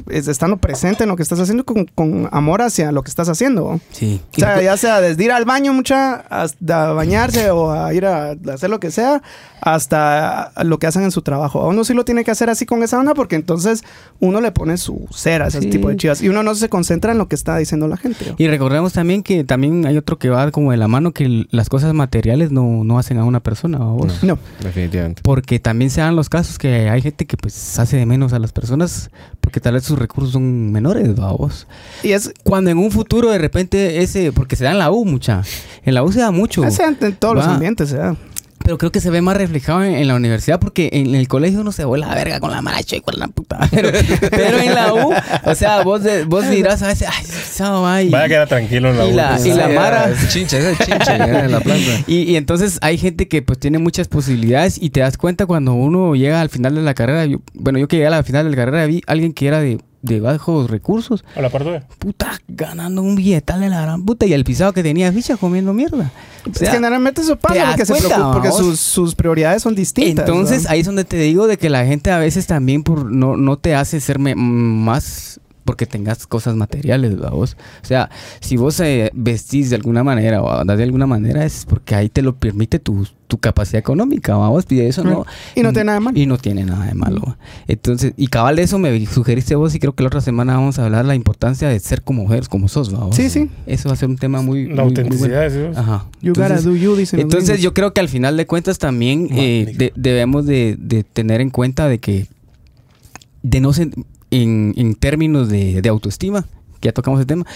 [0.08, 3.28] es- estando presente en lo que estás haciendo, con, con amor hacia lo que estás
[3.28, 3.72] haciendo.
[3.72, 3.80] ¿no?
[3.90, 4.20] Sí.
[4.36, 8.36] O sea, ya sea desde ir al baño mucha, hasta bañarse o a ir a
[8.54, 9.20] hacer lo que sea,
[9.60, 11.66] hasta lo que hacen en su trabajo.
[11.66, 13.79] Uno sí lo tiene que hacer así con esa onda porque entonces
[14.22, 15.70] uno le pone su cera a ese Sí.
[15.70, 18.26] tipo de chivas y uno no se concentra en lo que está diciendo la gente.
[18.28, 18.34] ¿no?
[18.38, 21.68] Y recordemos también que también hay otro que va como de la mano, que las
[21.70, 24.22] cosas materiales no, no hacen a una persona, ¿va vos?
[24.22, 24.38] No.
[24.62, 25.22] Definitivamente.
[25.24, 28.38] Porque también se dan los casos que hay gente que pues hace de menos a
[28.38, 31.66] las personas porque tal vez sus recursos son menores, ¿va vos?
[32.02, 35.04] Y es, Cuando en un futuro de repente ese, porque se da en la U
[35.06, 35.42] mucha,
[35.84, 36.62] en la U se da mucho.
[36.64, 38.16] es en, en todos los ambientes, ¿verdad?
[38.70, 41.60] Pero creo que se ve más reflejado en, en la universidad porque en el colegio
[41.62, 43.58] uno se vuela la verga con la maracha y con la puta.
[43.72, 43.90] Pero,
[44.30, 45.12] pero en la U,
[45.44, 48.46] o sea, vos, de- vos mirás a veces, ay, esa va y- Vaya que era
[48.46, 49.16] tranquilo en la y U.
[49.16, 50.08] la- y la Mara.
[50.10, 51.90] Es chinche, es chinche en la planta.
[52.06, 55.74] Y, y entonces hay gente que pues tiene muchas posibilidades y te das cuenta cuando
[55.74, 57.26] uno llega al final de la carrera.
[57.26, 59.48] yo- bueno, yo que llegué a la final de la carrera vi a alguien que
[59.48, 61.24] era de, de bajos recursos.
[61.36, 61.80] A la parte de.
[61.98, 65.72] Puta, ganando un billetal de la gran puta y el pisado que tenía ficha comiendo
[65.74, 66.10] mierda.
[66.46, 69.14] O Es sea, que generalmente eso ¿te pasa porque, se cuenta, preocupa- porque sus, sus
[69.14, 70.26] prioridades son distintas.
[70.26, 70.70] Entonces, ¿no?
[70.70, 73.58] ahí es donde te digo de que la gente a veces también por no, no
[73.58, 75.38] te hace ser más
[75.70, 77.56] porque tengas cosas materiales, ¿va vos?
[77.80, 78.10] O sea,
[78.40, 82.08] si vos eh, vestís de alguna manera o andás de alguna manera es porque ahí
[82.08, 84.64] te lo permite tu, tu capacidad económica, ¿va vos?
[84.68, 85.24] Y eso no...
[85.54, 86.18] Y no tiene nada de malo.
[86.18, 87.36] Y no tiene nada de malo.
[87.68, 90.80] Entonces, y cabal de eso me sugeriste vos y creo que la otra semana vamos
[90.80, 93.14] a hablar la importancia de ser como mujeres, como sos, ¿va vos?
[93.14, 93.48] Sí, sí.
[93.66, 94.64] Eso va a ser un tema muy...
[94.64, 95.72] La muy- muy autenticidad, bueno.
[95.72, 95.78] ¿sí?
[95.78, 96.06] Ajá.
[96.20, 99.72] You gotta do you, dicen entonces yo creo que al final de cuentas también eh,
[99.76, 102.26] de- debemos de, de tener en cuenta de que
[103.44, 103.72] de no
[104.30, 106.46] en, en términos de, de autoestima,
[106.80, 107.46] que ya tocamos el tema,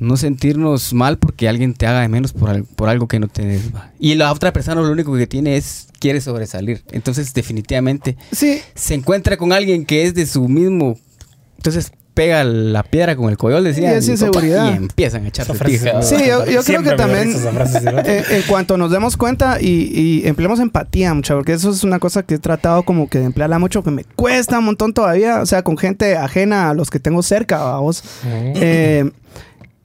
[0.00, 3.62] no sentirnos mal porque alguien te haga de menos por, por algo que no tenés.
[3.98, 6.82] Y la otra persona lo único que tiene es quiere sobresalir.
[6.90, 10.98] Entonces definitivamente Sí, se encuentra con alguien que es de su mismo,
[11.56, 13.92] entonces pega la piedra con el coyol, decía.
[13.94, 14.72] Y es inseguridad.
[14.72, 16.02] Y empiezan a echarse Esa frase tija.
[16.02, 17.34] se me- Sí, yo- yo creo que también-.
[18.04, 19.66] Eh, en cuanto nos demos cuenta y,
[20.22, 23.24] y empleemos empatía mucho, porque eso es una cosa que he tratado como que de
[23.24, 26.90] emplearla mucho, que me cuesta un montón todavía, o sea, con gente ajena a los
[26.90, 28.04] que tengo cerca, vamos.
[28.24, 29.10] Eh,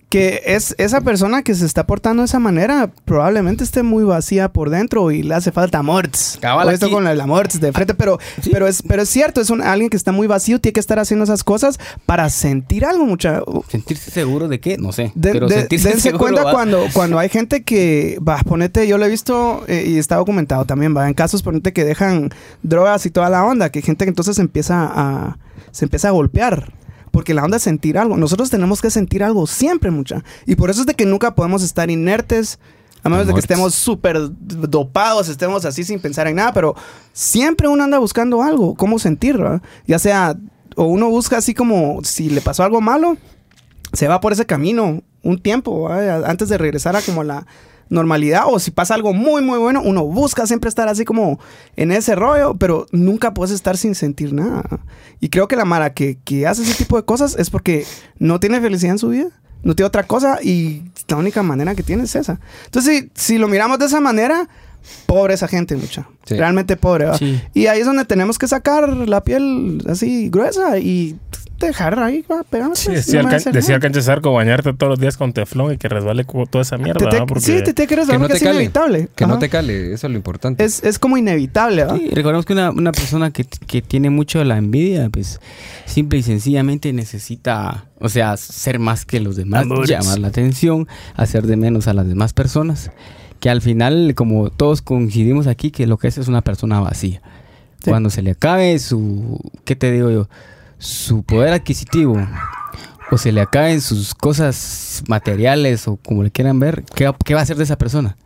[0.10, 4.48] que es esa persona que se está portando de esa manera probablemente esté muy vacía
[4.48, 6.38] por dentro y le hace falta amorts.
[6.40, 8.50] Cabal, esto con el amorts de frente, pero, Sí.
[8.54, 10.98] pero, es, pero es cierto, es un, alguien que está muy vacío, tiene que estar
[10.98, 13.42] haciendo esas cosas para sentir algo, mucha.
[13.70, 15.12] Sentirse seguro de qué, no sé.
[15.14, 16.20] De- pero de- sentirse dense seguro.
[16.24, 16.52] cuenta ¿va?
[16.54, 20.64] cuando, cuando hay gente que, va, ponete, yo lo he visto eh, y está documentado
[20.64, 22.30] también, va, en casos, ponete que dejan
[22.64, 25.38] drogas y toda la onda, que hay gente que entonces empieza a,
[25.72, 26.72] se empieza a golpear.
[27.18, 28.16] Porque la onda es sentir algo.
[28.16, 30.24] Nosotros tenemos que sentir algo siempre, mucha.
[30.46, 32.60] Y por eso es de que nunca podemos estar inertes.
[33.02, 36.54] A menos de que estemos súper dopados, estemos así sin pensar en nada.
[36.54, 36.76] Pero
[37.14, 39.64] siempre uno anda buscando algo, cómo sentir, ¿verdad?
[39.88, 40.38] Ya sea,
[40.76, 43.18] o uno busca así como si le pasó algo malo,
[43.94, 47.48] se va por ese camino un tiempo antes de regresar a como la
[47.90, 51.40] normalidad o si pasa algo muy muy bueno uno busca siempre estar así como
[51.76, 54.64] en ese rollo pero nunca puedes estar sin sentir nada.
[55.20, 57.86] Y creo que la Mara que, que hace ese tipo de cosas es porque
[58.20, 59.30] no tiene felicidad en su vida
[59.64, 62.40] no tiene otra cosa y la única manera que tiene es esa.
[62.66, 64.48] Entonces si, si lo miramos de esa manera
[65.06, 66.08] pobre esa gente mucha.
[66.26, 66.36] Sí.
[66.36, 67.08] realmente pobre
[67.54, 71.18] y ahí es donde tenemos que sacar la piel así gruesa y
[71.66, 75.00] dejar ahí va, pegándose Sí, No decía, el, decía el canche Zarco, bañarte todos los
[75.00, 77.00] días con teflón y que resbale toda esa mierda.
[77.00, 77.26] Te- te- ¿no?
[77.26, 78.56] Porque Sí, te, quieres Que dar no porque te es cale.
[78.56, 79.10] inevitable.
[79.16, 80.64] Que no te cale, eso es lo importante.
[80.64, 81.98] Es, es como inevitable, ¿verdad?
[81.98, 85.40] Sí, recordemos que una, una persona que, que tiene mucho la envidia, pues
[85.86, 89.90] simple y sencillamente necesita, o sea, ser más que los demás, Amores.
[89.90, 92.92] llamar la atención, hacer de menos a las demás personas,
[93.40, 97.22] que al final, como todos coincidimos aquí, que lo que es es una persona vacía.
[97.84, 97.92] Sí.
[97.92, 100.28] Cuando se le acabe su, ¿qué te digo yo?
[100.80, 102.16] Su poder adquisitivo
[103.10, 107.40] o se le acaben sus cosas materiales o como le quieran ver, ¿qué, qué va
[107.40, 108.18] a hacer de esa persona?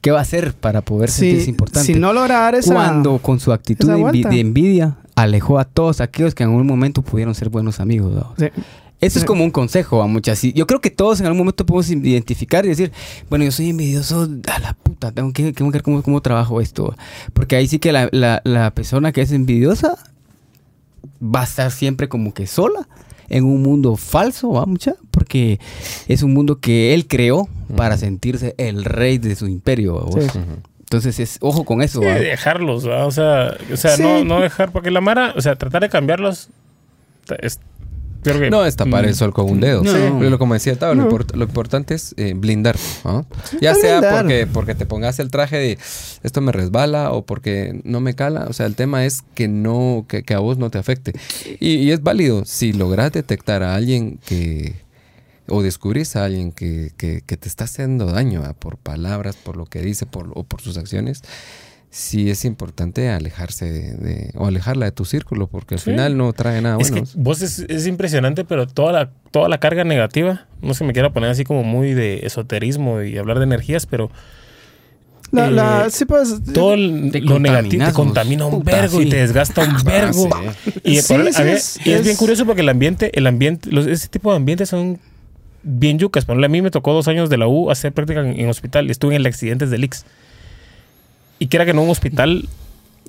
[0.00, 1.86] ¿Qué va a hacer para poder sentirse Si, importante?
[1.92, 2.74] si no logra dar esa...
[2.74, 4.28] cuando con su actitud de, envi- vuelta.
[4.30, 8.12] de envidia alejó a todos aquellos que en algún momento pudieron ser buenos amigos.
[8.14, 8.34] ¿no?
[8.38, 8.46] Sí.
[9.00, 9.26] Eso es Sí.
[9.26, 10.40] como un consejo a muchas.
[10.42, 12.92] Yo creo que todos en algún momento podemos identificar y decir,
[13.30, 16.60] bueno, yo soy envidioso a la puta, tengo que, tengo que ver cómo, cómo trabajo
[16.60, 16.94] esto.
[17.34, 19.96] Porque ahí sí que la, la- la persona que es envidiosa
[21.22, 22.88] va a estar siempre como que sola
[23.28, 24.94] en un mundo falso, ¿va mucha?
[25.10, 25.58] Porque
[26.08, 29.94] es un mundo que él creó para sentirse el rey de su imperio.
[29.94, 30.24] ¿va vos?
[30.24, 30.38] Sí.
[30.38, 30.58] Ujú.
[30.80, 32.00] Entonces, es, ojo con eso.
[32.00, 32.14] Sí, ¿va?
[32.14, 33.06] dejarlos, ¿va?
[33.06, 34.02] O sea, o sea Sí.
[34.02, 36.50] no, no dejar, porque la Mara, o sea, tratar de cambiarlos.
[37.40, 37.58] Es,
[38.32, 39.08] creo que- No es tapar Mm.
[39.08, 39.82] el sol con un dedo.
[39.84, 39.92] No.
[39.92, 39.98] Sí.
[40.18, 41.04] Pero como decía Tavo, No.
[41.04, 42.76] lo, import- lo importante es eh, blindar.
[43.04, 43.24] ¿no?
[43.60, 44.22] Ya sea blindar.
[44.22, 45.78] porque, porque te pongas el traje de
[46.22, 48.46] esto me resbala o porque no me cala.
[48.48, 51.12] O sea, el tema es que no, que, que a vos no te afecte.
[51.60, 54.82] Y, y es válido si logras detectar a alguien que
[55.46, 58.54] o descubrís a alguien que, que- que te está haciendo daño ¿va?
[58.54, 61.20] por palabras, por lo que dice por, o por sus acciones.
[61.96, 65.92] Sí es importante alejarse de, de- o alejarla de tu círculo porque al Sí.
[65.92, 67.06] final no trae nada Es bueno.
[67.06, 70.92] que vos es, es impresionante, pero toda la, toda la carga negativa, no se me
[70.92, 74.10] quiera poner así como muy de esoterismo y hablar de energías, pero
[75.30, 76.34] La, la- Eh, sí, pues...
[76.52, 80.28] todo el- lo negativo te contamina un Puta, vergo y te desgasta un vergo.
[80.82, 83.16] Y, Sí, por- sí, a ver, es- y es, es- bien curioso porque el ambiente,
[83.16, 84.98] el ambiente, los, ese tipo de ambientes son
[85.62, 86.24] bien yucas.
[86.24, 88.48] Por ejemplo, a mí me tocó dos años de la U hacer práctica en, en
[88.48, 90.04] hospital y estuve en el accidentes del IX.
[91.44, 92.48] Y que era que en un hospital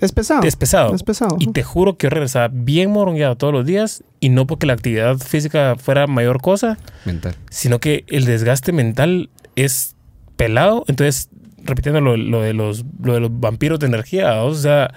[0.02, 0.44] Es pesado.
[0.44, 0.94] es pesado.
[0.94, 1.38] Es pesado.
[1.40, 4.04] Y te juro que yo regresaba bien morongueado todos los días.
[4.20, 7.34] Y no porque la actividad física fuera mayor cosa, Mental.
[7.50, 9.96] sino que el desgaste mental es
[10.36, 10.84] pelado.
[10.90, 11.30] Entonces,
[11.64, 14.94] repitiendo lo, lo de, los, lo de los vampiros de energía, o sea,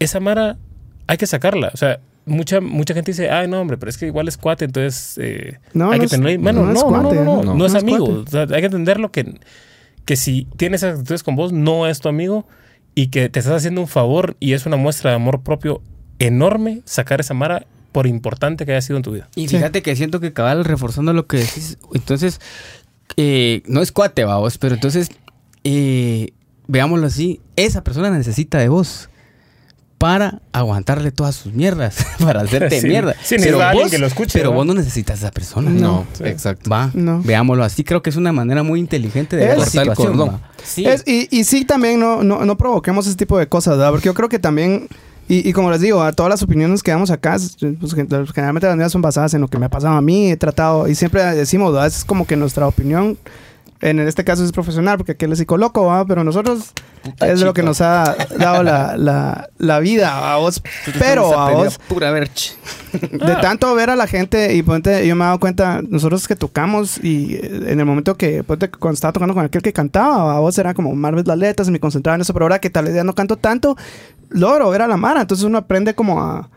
[0.00, 0.56] esa mara
[1.06, 1.70] hay que sacarla.
[1.72, 4.64] O sea, mucha, mucha gente dice, ay, no, hombre, pero es que igual es cuate,
[4.64, 6.38] entonces eh, No, hay no que.
[6.38, 7.54] Bueno, no no, es no, no, cuate, no, no, no.
[7.54, 8.06] no es No es amigo.
[8.06, 8.20] cuate.
[8.20, 9.38] O sea, hay que entenderlo que,
[10.08, 12.46] que si tienes esas actitudes con vos, no es tu amigo
[12.94, 15.82] y que te estás haciendo un favor y es una muestra de amor propio
[16.18, 19.28] enorme sacar esa mara por importante que haya sido en tu vida.
[19.36, 19.56] Y Sí.
[19.58, 22.40] fíjate que siento que cabal reforzando lo que decís, entonces,
[23.18, 25.10] eh, no es cuate, vamos, pero entonces,
[25.64, 26.30] eh,
[26.68, 29.10] veámoslo así, esa persona necesita de vos
[29.98, 32.86] para aguantarle todas sus mierdas, para hacerte Sí.
[32.86, 33.14] mierda.
[33.22, 34.56] Sí, necesita alguien que lo escuche, Pero ¿va?
[34.56, 35.70] vos no necesitas a esa persona.
[35.70, 36.24] No, Sí.
[36.24, 36.70] exacto.
[36.70, 37.20] Va, No.
[37.22, 39.96] veámoslo así, creo que es una manera muy inteligente de ver la Es- Cortar el
[39.96, 40.40] situación.
[40.64, 40.86] Sí.
[40.86, 43.90] Es- y, y sí, también no, no, no provoquemos ese tipo de cosas, ¿verdad?
[43.90, 44.88] Porque yo creo que también,
[45.28, 48.08] y, y como les digo, a todas las opiniones que damos acá, es- pues, gen-
[48.08, 50.86] generalmente las mías son basadas en lo que me ha pasado a mí, he tratado,
[50.88, 51.88] y siempre decimos, ¿verdad?
[51.88, 53.18] Es como que nuestra opinión,
[53.80, 56.04] en este caso es profesional, porque aquel es psicólogo, ¿verdad?
[56.08, 56.72] Pero nosotros
[57.20, 60.62] es lo que nos ha dado la, la, la vida a vos.
[60.98, 62.56] Pero a vos, Pura verch.
[62.92, 66.36] de tanto ver a la gente y ponte, yo me he dado cuenta, nosotros que
[66.36, 70.36] tocamos y eh, en el momento que, ponte, cuando estaba tocando con aquel que cantaba,
[70.36, 72.70] a vos era como Marvel las letras y me concentraba en eso, pero ahora que
[72.70, 73.76] tal vez ya no canto tanto,
[74.30, 76.48] logro ver a la Mara, entonces uno aprende como a,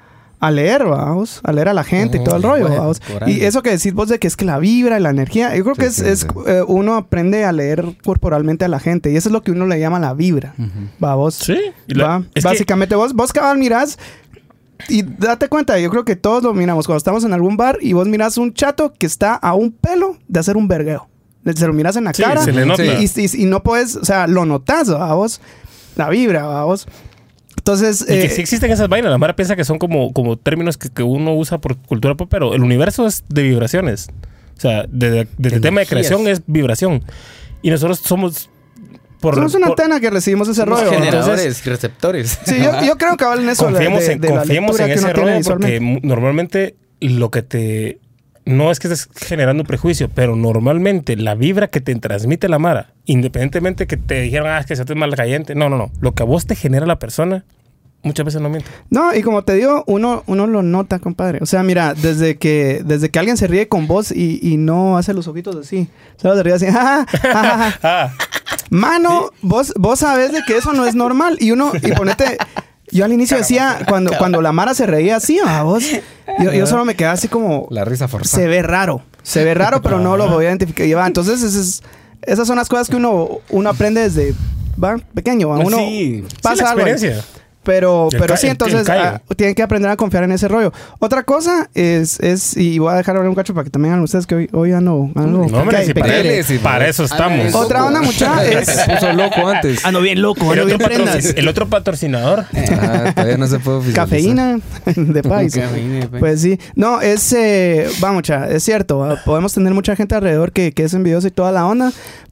[0.42, 3.00] a leer, vamos, a leer a la gente y todo el rollo, vamos.
[3.28, 5.64] Y eso que decís vos de que es que la vibra y la energía, yo
[5.64, 6.28] creo Sí, que es, sí, es, sí.
[6.48, 9.68] eh, uno aprende a leer corporalmente a la gente y eso es lo que uno
[9.68, 10.54] le llama la vibra,
[11.02, 11.36] va vos.
[11.36, 11.58] Sí.
[11.88, 13.98] Y la- Va, es que- Básicamente vos, vos cabal mirás
[14.89, 17.94] y date cuenta, yo creo que todos lo miramos cuando estamos en algún bar y
[17.94, 21.08] vos mirás un chato que está a un pelo de hacer un vergueo.
[21.56, 22.84] Se lo miras en la Sí, cara se le nota.
[22.84, 25.39] Y, y- y no puedes, o sea, lo notas a vos,
[25.96, 26.88] la vibra a vos.
[27.74, 29.11] Entonces, Y que eh, sí existen esas vainas.
[29.11, 32.28] La Mara piensa que son como, como términos que, que uno usa por cultura pop,
[32.30, 34.09] pero el universo es de vibraciones.
[34.57, 37.03] O sea, desde desde el tema de creación es vibración.
[37.61, 38.49] Y nosotros somos.
[39.19, 40.89] Por, somos una por- antena que recibimos ese rollo.
[40.89, 42.39] generadores, Entonces, receptores.
[42.45, 44.93] sí, yo, yo creo que cabal en eso confiemos de, en, de confiemos en que
[44.93, 47.99] ese rollo porque normalmente lo que te.
[48.43, 52.57] No es que estés generando un prejuicio, pero normalmente la vibra que te transmite la
[52.57, 55.53] Mara, independientemente que te dijeran, ah, es que se te es mal caliente.
[55.53, 55.91] No, no, no.
[56.01, 57.45] Lo que a vos te genera la persona,
[58.04, 58.70] muchas veces no miente.
[58.89, 61.39] No, y como te digo, uno, uno lo nota, compadre.
[61.41, 64.97] O sea, mira, desde que, desde que alguien se ríe con vos y, y no
[64.97, 65.88] hace los ojitos así,
[66.18, 67.78] solo se ríe así, "Ja, ja, ja, ja, ja".
[67.84, 68.14] Ah,
[68.70, 71.38] Mano, vos, vos sabes de que eso no es normal.
[71.39, 72.38] Y uno, y ponete.
[72.89, 75.84] Yo al inicio decía, cuando, cuando la Mara se reía así, a vos,
[76.39, 77.68] yo, yo solo me quedaba así como.
[77.70, 78.41] La risa forzada.
[78.43, 79.02] Se ve raro.
[79.24, 80.86] Se ve raro, pero no lo voy a identificar.
[80.86, 81.82] Y va, entonces,
[82.22, 84.34] esas son las cosas que uno, uno aprende desde
[84.82, 85.49] va, pequeño.
[85.49, 86.86] va, Uno Sí, sí, pasa sí, la algo.
[87.64, 90.74] Pero, pero sí, entonces ah, tienen que aprender a confiar en ese rollo.
[90.97, 94.03] Otra cosa es, es y voy a dejar hablar un cacho para que también hagan
[94.03, 97.53] ustedes que hoy, hoy ando, ando No, hombre, si para, sí, para eso estamos.
[97.53, 98.68] Ah, Otra onda, mucha, es...
[98.68, 99.86] Se puso loco antes.
[99.86, 101.24] Ando bien loco, el, ando otro bien prendas.
[101.24, 102.45] patrocin- el otro patrocinador.
[102.82, 103.91] Ah, todavía no se puede.
[103.93, 104.59] Cafeína
[104.95, 105.53] de país.
[105.53, 106.20] Cafeína, pues.
[106.20, 106.59] Pues sí.
[106.76, 107.32] No, es...
[107.34, 108.97] Eh, va, mucha, es cierto.
[108.99, 111.91] va, Podemos tener mucha gente alrededor que, que es envidiosa y toda la onda,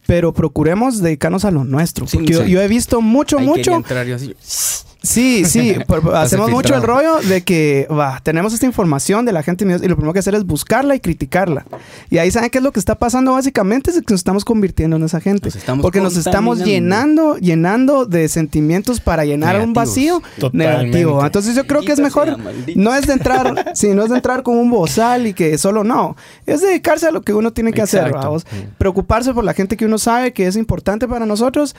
[0.09, 2.07] pero procuremos dedicarnos a lo nuestro.
[2.07, 2.49] Sí, porque yo, sí.
[2.49, 3.75] yo he visto mucho, mucho...
[3.75, 4.33] entrar yo así.
[5.01, 5.75] Sí, sí,
[6.13, 9.95] hacemos mucho el rollo de que, va, tenemos esta información de la gente y lo
[9.95, 11.65] primero que hacer es buscarla y criticarla.
[12.09, 14.97] Y ahí saben qué es lo que está pasando básicamente, es que nos estamos convirtiendo
[14.97, 15.49] en esa gente.
[15.67, 19.75] Nos porque nos estamos llenando, llenando de sentimientos para llenar un Negativos.
[19.75, 20.87] vacío Totalmente.
[20.87, 21.25] negativo.
[21.25, 22.37] Entonces yo creo que es mejor,
[22.75, 25.85] no es de entrar, sí, no es de entrar con un bozal y que solo
[25.85, 28.27] no, es dedicarse a lo que uno tiene que hacer, Exacto.
[28.27, 28.45] vamos.
[28.77, 31.75] Preocuparse por la gente que uno sabe que es importante para nosotros.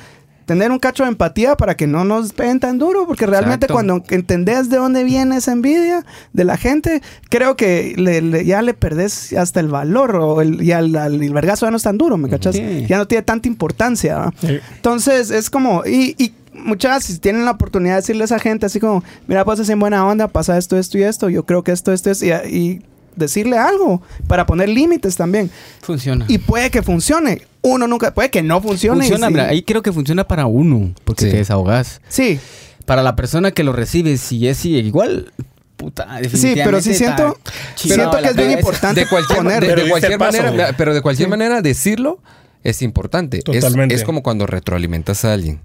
[0.46, 3.74] Tener un cacho de empatía para que no nos peguen tan duro, porque realmente Exacto.
[3.74, 8.60] cuando entendés de dónde viene esa envidia de la gente, creo que le- le- ya
[8.60, 11.84] le perdés hasta el valor o el, ya el, el, el vergazo ya no es
[11.84, 12.56] tan duro, ¿me cachas?
[12.56, 12.84] Sí.
[12.88, 14.32] Ya no tiene tanta importancia.
[14.42, 18.66] Entonas es como, y, y muchas, si tienen la oportunidad de decirle a esa gente
[18.66, 21.70] así como, mira, pues en buena onda, pasa esto, esto y esto, yo creo que
[21.70, 22.82] esto, esto es, y, y
[23.16, 25.50] decirle algo para poner límites también.
[25.82, 26.24] Funciona.
[26.28, 27.42] Y puede que funcione.
[27.62, 28.98] Uno nunca, puede que no funcione.
[29.04, 29.32] y funciona, sí.
[29.34, 31.30] mira, ahí creo que funciona para uno, porque Sí.
[31.30, 32.00] te desahogas.
[32.08, 32.38] Sí,
[32.86, 35.32] Para la persona que lo recibe, si es igual,
[35.76, 37.36] puta, sí, pero sí siento,
[37.76, 39.60] siento que es bien importante de cualquier, poner.
[39.60, 40.42] de, Pero de diste cualquier el paso.
[40.42, 42.18] manera, pero de cualquier manera decirlo
[42.64, 43.38] es importante.
[43.38, 43.94] Es- Totalmente.
[43.94, 45.60] Es, como cuando retroalimentas a alguien.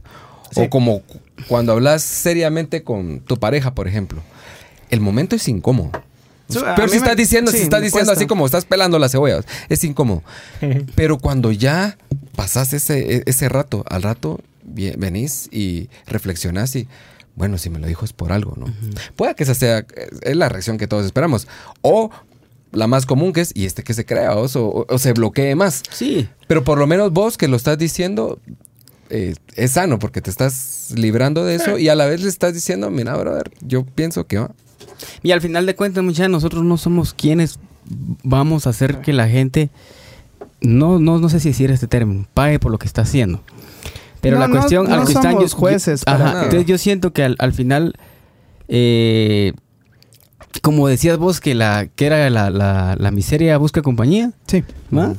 [0.51, 0.61] Sí.
[0.61, 4.21] O como cu- cuando hablas seriamente con tu pareja, por ejemplo.
[4.91, 5.91] El momento es incómodo.
[6.47, 8.19] Pero si estás diciendo, sí, si estás diciendo cuesta.
[8.21, 10.23] así como estás pelando las cebollas, es incómodo.
[10.95, 11.97] Pero cuando ya
[12.35, 16.87] pasas ese, e- ese rato, al rato venís y reflexionás y,
[17.35, 18.65] bueno, si me lo dijo es por algo, ¿no?
[19.15, 19.85] Puede que esa sea,
[20.21, 21.47] es la reacción que todos esperamos.
[21.81, 22.09] O
[22.71, 25.55] la más común que es, y este que se crea, o, o- o se bloquee
[25.55, 25.81] más.
[25.91, 26.27] Sí.
[26.47, 28.39] Pero por lo menos vos que lo estás diciendo,
[29.09, 32.53] eh, es sano porque te estás librando de eso y a la vez le estás
[32.53, 34.37] diciendo, mira, brother, yo pienso que...
[34.37, 34.51] ah,
[35.23, 37.59] Y al final de cuentas, muchachos, nosotros no somos quienes
[38.23, 39.69] vamos a hacer que la gente,
[40.61, 43.41] no, no, no sé si decir este término, pague por lo que está haciendo.
[44.21, 46.65] Pero No, la no- cuestión, no al que están, somos yo- jueces yo- ajá, entonces
[46.65, 47.93] yo siento que al, al final,
[48.67, 49.53] eh,
[50.61, 54.63] como decías vos, que la que era la, la- la miseria busca compañía, Sí.
[54.95, 55.13] ¿va?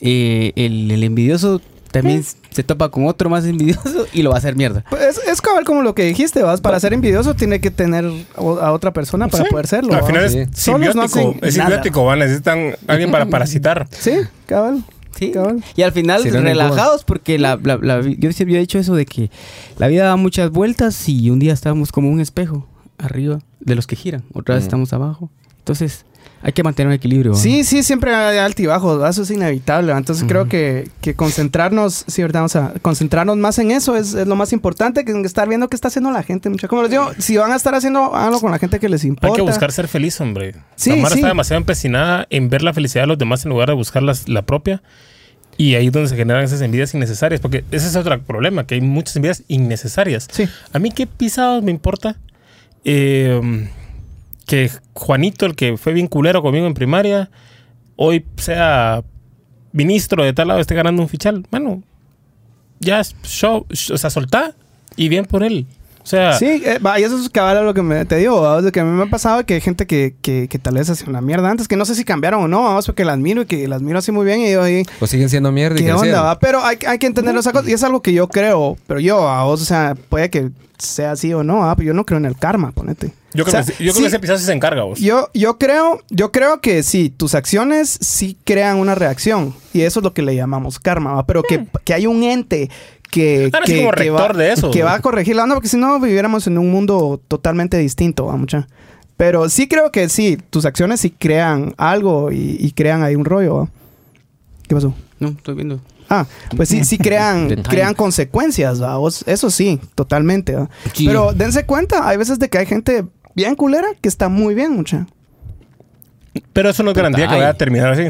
[0.00, 1.60] Eh, el, el envidioso
[2.02, 4.84] también se topa con otro más envidioso y lo va a hacer mierda.
[4.90, 6.60] Pues es, es cabal como lo que dijiste, vas.
[6.60, 8.04] Para ser envidioso tiene que tener
[8.36, 9.50] a otra persona para Sí.
[9.50, 9.94] poder serlo.
[9.94, 11.30] Al final es Solos no simbiótico.
[11.30, 12.18] hacen es simbiótico, van.
[12.20, 13.86] Necesitan alguien para parasitar.
[13.90, 14.12] Sí,
[14.46, 14.82] cabal.
[15.18, 15.32] Sí.
[15.32, 15.62] Cabal.
[15.74, 18.78] Y al final Sí, no, no, relajados porque la, la- la yo siempre he dicho
[18.78, 19.30] eso de que
[19.78, 22.66] la vida da muchas vueltas y un día estamos como un espejo
[22.98, 24.66] arriba de los que giran, otra vez Mm.
[24.68, 25.30] estamos abajo.
[25.58, 26.04] Entonces
[26.40, 27.34] hay que mantener un equilibrio.
[27.34, 29.92] Sí, sí, siempre hay altibajos, eso es inevitable.
[29.92, 34.26] Entonces creo que, que concentrarnos, sí, verdad, o sea, concentrarnos más en eso es, es
[34.28, 36.48] lo más importante que en estar viendo qué está haciendo la gente.
[36.48, 36.68] Mucha.
[36.68, 39.28] Como les digo, si van a estar haciendo algo con la gente que les importa.
[39.28, 40.54] Hay que buscar ser feliz, hombre.
[40.76, 41.20] Sí, la Mara sí.
[41.20, 44.28] está demasiado empecinada en ver la felicidad de los demás en lugar de buscar las-
[44.28, 44.82] la propia.
[45.56, 47.40] Y ahí es donde se generan esas envidias innecesarias.
[47.40, 50.28] Porque ese es otro problema, que hay muchas envidias innecesarias.
[50.30, 50.48] Sí.
[50.72, 52.14] A mí qué pisados me importa
[52.84, 53.68] eh,
[54.48, 57.30] que Juanito, el que fue bien culero conmigo en primaria,
[57.96, 59.04] hoy sea
[59.72, 61.46] ministro de tal lado, esté ganando un fichal.
[61.50, 61.82] Bueno,
[62.80, 64.54] ya, show, o sea, soltá
[64.96, 65.66] y bien por él.
[66.08, 68.62] Sea, Sí, eh, va, y eso es cabal a lo que me, te digo, ¿va?
[68.62, 70.88] de que a mí me ha pasado que hay gente que, que, que tal vez
[70.88, 73.42] hacía una mierda antes, que no sé si cambiaron o no, vamos, porque las miro
[73.42, 75.84] y que las miro así muy bien y yo ahí, Pues siguen siendo mierda y
[75.84, 76.22] ¿qué onda?
[76.22, 76.38] va?
[76.38, 79.28] Pero hay, hay que entender esa cosa, y es algo que yo creo, pero yo,
[79.28, 81.76] a vos, o sea, puede que sea así o no, ¿va?
[81.76, 83.12] pero yo no creo en el karma, ponete.
[83.34, 84.98] yo creo, O sea, que, yo creo sí, que ese episodio se encarga, vos.
[85.00, 89.54] Yo, yo creo, yo creo que sí, tus acciones sí crean una reacción.
[89.74, 91.26] Y eso es lo que le llamamos karma, ¿va?
[91.26, 92.70] Pero que, que hay un ente
[93.10, 94.70] que, Ah, no, que, como que rector va, de eso.
[94.70, 98.26] que va a corregir la onda, porque si no viviéramos en un mundo totalmente distinto,
[98.26, 98.36] ¿va?
[98.36, 98.68] Mucha.
[99.16, 103.24] Pero sí creo que sí, tus acciones sí crean algo y, y crean ahí un
[103.24, 103.68] rollo, ¿va?
[104.68, 104.94] ¿Qué pasó?
[105.18, 105.80] No, estoy viendo.
[106.08, 106.24] Ah,
[106.56, 108.96] pues sí, sí crean, crean consecuencias, ¿va?
[108.96, 110.70] Vos- Eso sí, totalmente, ¿va?
[110.94, 111.06] Sí.
[111.06, 113.04] Pero dense cuenta, hay veces de que hay gente
[113.34, 115.06] bien culera que está muy bien, mucha.
[116.52, 117.40] Pero eso no es garantía que Ay.
[117.40, 118.04] vaya a terminar así.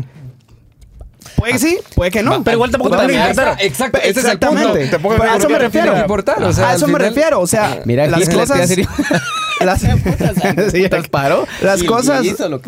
[1.37, 2.43] Puede que sí, puede que no.
[2.43, 3.57] Pero igual tampoco te Va, van a intentar.
[3.61, 4.55] Exacto, ese es el punto.
[4.57, 4.89] Exactamente.
[4.89, 5.89] Te pongo Pero a eso me refiero.
[5.93, 6.01] mira.
[6.03, 7.41] importar, o sea, a eso me refiero.
[7.41, 8.71] O sea, Mira, las cosas.
[9.61, 9.81] Las,
[10.71, 12.25] Sí, cosas.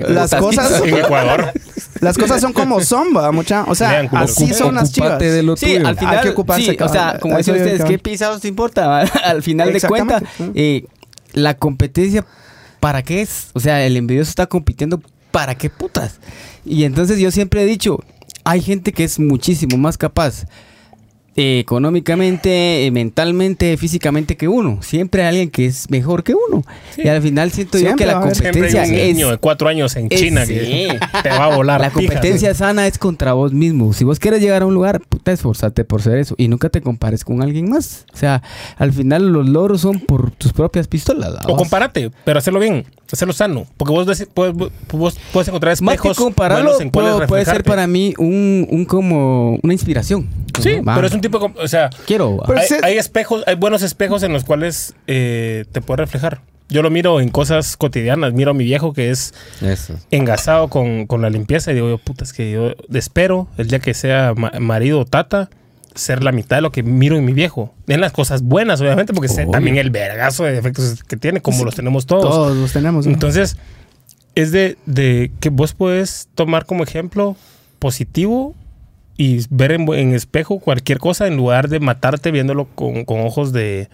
[0.09, 0.83] las cosas.
[0.85, 1.53] En Ecuador.
[2.01, 3.65] Las cosas son como son, va, mucha.
[3.69, 5.19] O sea, así son las chivas.
[5.19, 5.87] De lo Sí, tuyo.
[5.87, 7.85] al final, Hay que ocuparse, sí, o sea, como dicen ustedes.
[7.85, 9.01] ¿qué pisados te importa?
[9.03, 10.23] Al final de cuentas,
[10.55, 10.85] eh,
[11.33, 12.25] la competencia,
[12.81, 13.49] ¿para qué es?
[13.53, 15.01] O sea, el envidioso está compitiendo,
[15.31, 16.19] ¿para qué putas?
[16.65, 18.01] Y entonces yo siempre he dicho,
[18.45, 20.47] hay gente que es muchísimo más capaz
[21.37, 24.79] eh, económicamente, eh, mentalmente, físicamente que uno.
[24.83, 26.65] Siempre hay alguien que es mejor que uno.
[26.97, 29.15] Y al final siento yo Siempre que la competencia un es...
[29.15, 30.55] niño de cuatro años en es- China sí.
[30.55, 31.81] que te va a volar.
[31.81, 32.05] La pijas.
[32.15, 33.93] competencia sana es contra vos mismo.
[33.93, 36.35] Si vos quieres llegar a un lugar, puta, esforzate por ser eso.
[36.39, 38.07] Y nunca te compares con alguien más.
[38.13, 38.43] O sea,
[38.77, 41.35] al final los logros son por tus propias pistolas.
[41.35, 41.41] ¿va?
[41.45, 43.67] O Vos- compárate, pero hacerlo bien, hacerlo sano.
[43.77, 44.55] Porque vos, deci- puedes,
[44.93, 48.85] vos puedes encontrar Más espejos que compararlo, en puedo- puede ser para mí un, un
[48.85, 50.29] como una inspiración.
[50.61, 51.43] Sí, Va, pero es un tipo de...
[51.43, 52.43] com- O sea, Quiero.
[52.47, 56.41] Pero hay, espejos, hay buenos espejos en los cuales eh, te puedes reflejar.
[56.69, 58.33] Yo lo miro en cosas cotidianas.
[58.33, 59.95] Miro a mi viejo que es Eso.
[60.13, 63.81] engasado con, con la limpieza y digo, yo, puta, es que yo espero el día
[63.81, 65.51] que sea ma- marido o tata
[65.97, 67.75] ser la mitad de lo que miro en mi viejo.
[67.89, 71.65] En las cosas buenas, obviamente, porque sé también el vergazo de defectos que tiene, como
[71.65, 72.23] los tenemos todos.
[72.31, 73.05] Todos los tenemos.
[73.05, 73.13] ¿no?
[73.13, 73.57] Entonces,
[74.37, 77.35] es de, de que vos puedes tomar como ejemplo
[77.81, 78.55] positivo
[79.21, 83.53] y ver en, en espejo cualquier cosa en lugar de matarte viéndolo con, con ojos
[83.53, 83.91] de...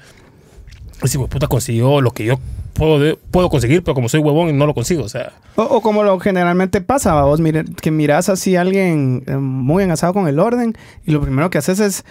[1.02, 2.38] Si puta consiguió lo que yo
[2.74, 5.02] puedo, puedo conseguir, pero como soy huevón no lo consigo.
[5.02, 7.40] O sea, O, como lo generalmente pasa, vos
[7.82, 10.74] que miras así a alguien eh, muy engasado con el orden
[11.04, 12.04] y lo primero que haces es,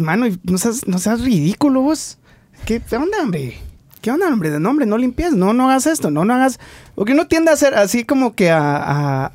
[0.00, 2.18] mano, no seas, no seas ridículo vos.
[2.64, 3.56] ¿Qué, onda, hombre?
[4.00, 4.50] ¿Qué onda, hombre?
[4.50, 6.58] De nombre, no limpies, no, no hagas esto, no, no hagas...
[6.96, 9.30] Porque uno tiende a hacer así como que a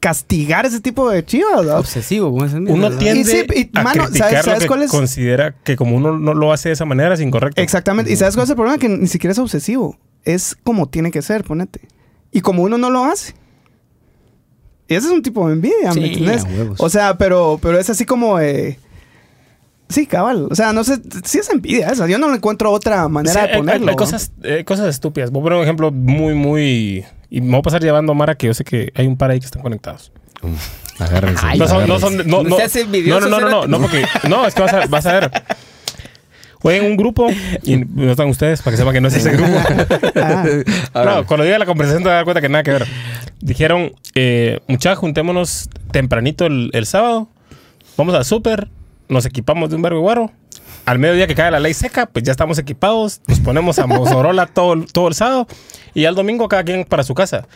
[0.00, 1.78] castigar ese tipo de chivas, ¿va?
[1.78, 4.82] Obsesivo esas uno tiende Y sí, y, a mano, criticar ¿sabes- lo sabes que cuál
[4.82, 4.90] es?
[4.90, 7.60] considera que como uno no lo hace de esa manera es incorrecto.
[7.60, 8.10] Exactamente.
[8.12, 8.78] ¿Y sabes cuál es el problema?
[8.78, 9.96] Que ni siquiera es obsesivo.
[10.24, 11.80] Es como tiene que ser, ponete.
[12.32, 13.34] Y como uno no lo hace.
[14.88, 16.44] Y ese es un tipo de envidia, Sí, ¿me entiendes?
[16.78, 18.40] O sea, pero, pero es así como...
[18.40, 18.78] eh,
[19.88, 20.46] Sí, cabal.
[20.50, 22.06] O sea, no sé, sí es envidia esa.
[22.06, 23.88] Yo no le encuentro otra manera Sí, de hay- hay, ponerlo.
[23.90, 25.30] hay cosas, eh, cosas estúpidas.
[25.32, 27.04] Voy a poner un ejemplo muy, muy...
[27.30, 29.30] Y me voy a pasar llevando a Mara que yo sé que hay un par
[29.30, 30.12] ahí que están conectados.
[30.98, 31.46] Agárrense.
[31.46, 34.04] Ay, no son, no son, no, No no, seas envidioso, no, no, no, no, porque,
[34.28, 35.30] no, es que vas a, vas a ver.
[36.58, 37.26] Fue en un grupo
[37.62, 39.50] y no están ustedes para que sepan que no es ese grupo.
[40.92, 42.86] Ah, no, cuando diga la conversación te vas a dar cuenta que nada que ver.
[43.40, 47.28] Dijeron, eh, muchachos, juntémonos tempranito el, el sábado,
[47.96, 48.68] vamos al súper,
[49.08, 50.32] nos equipamos de un verbo guaro.
[50.90, 54.46] Al mediodía que cae la ley seca, pues ya estamos equipados, nos ponemos a Mozorola
[54.52, 55.46] todo, el- todo el sábado
[55.94, 57.46] y ya el domingo cada quien para su casa.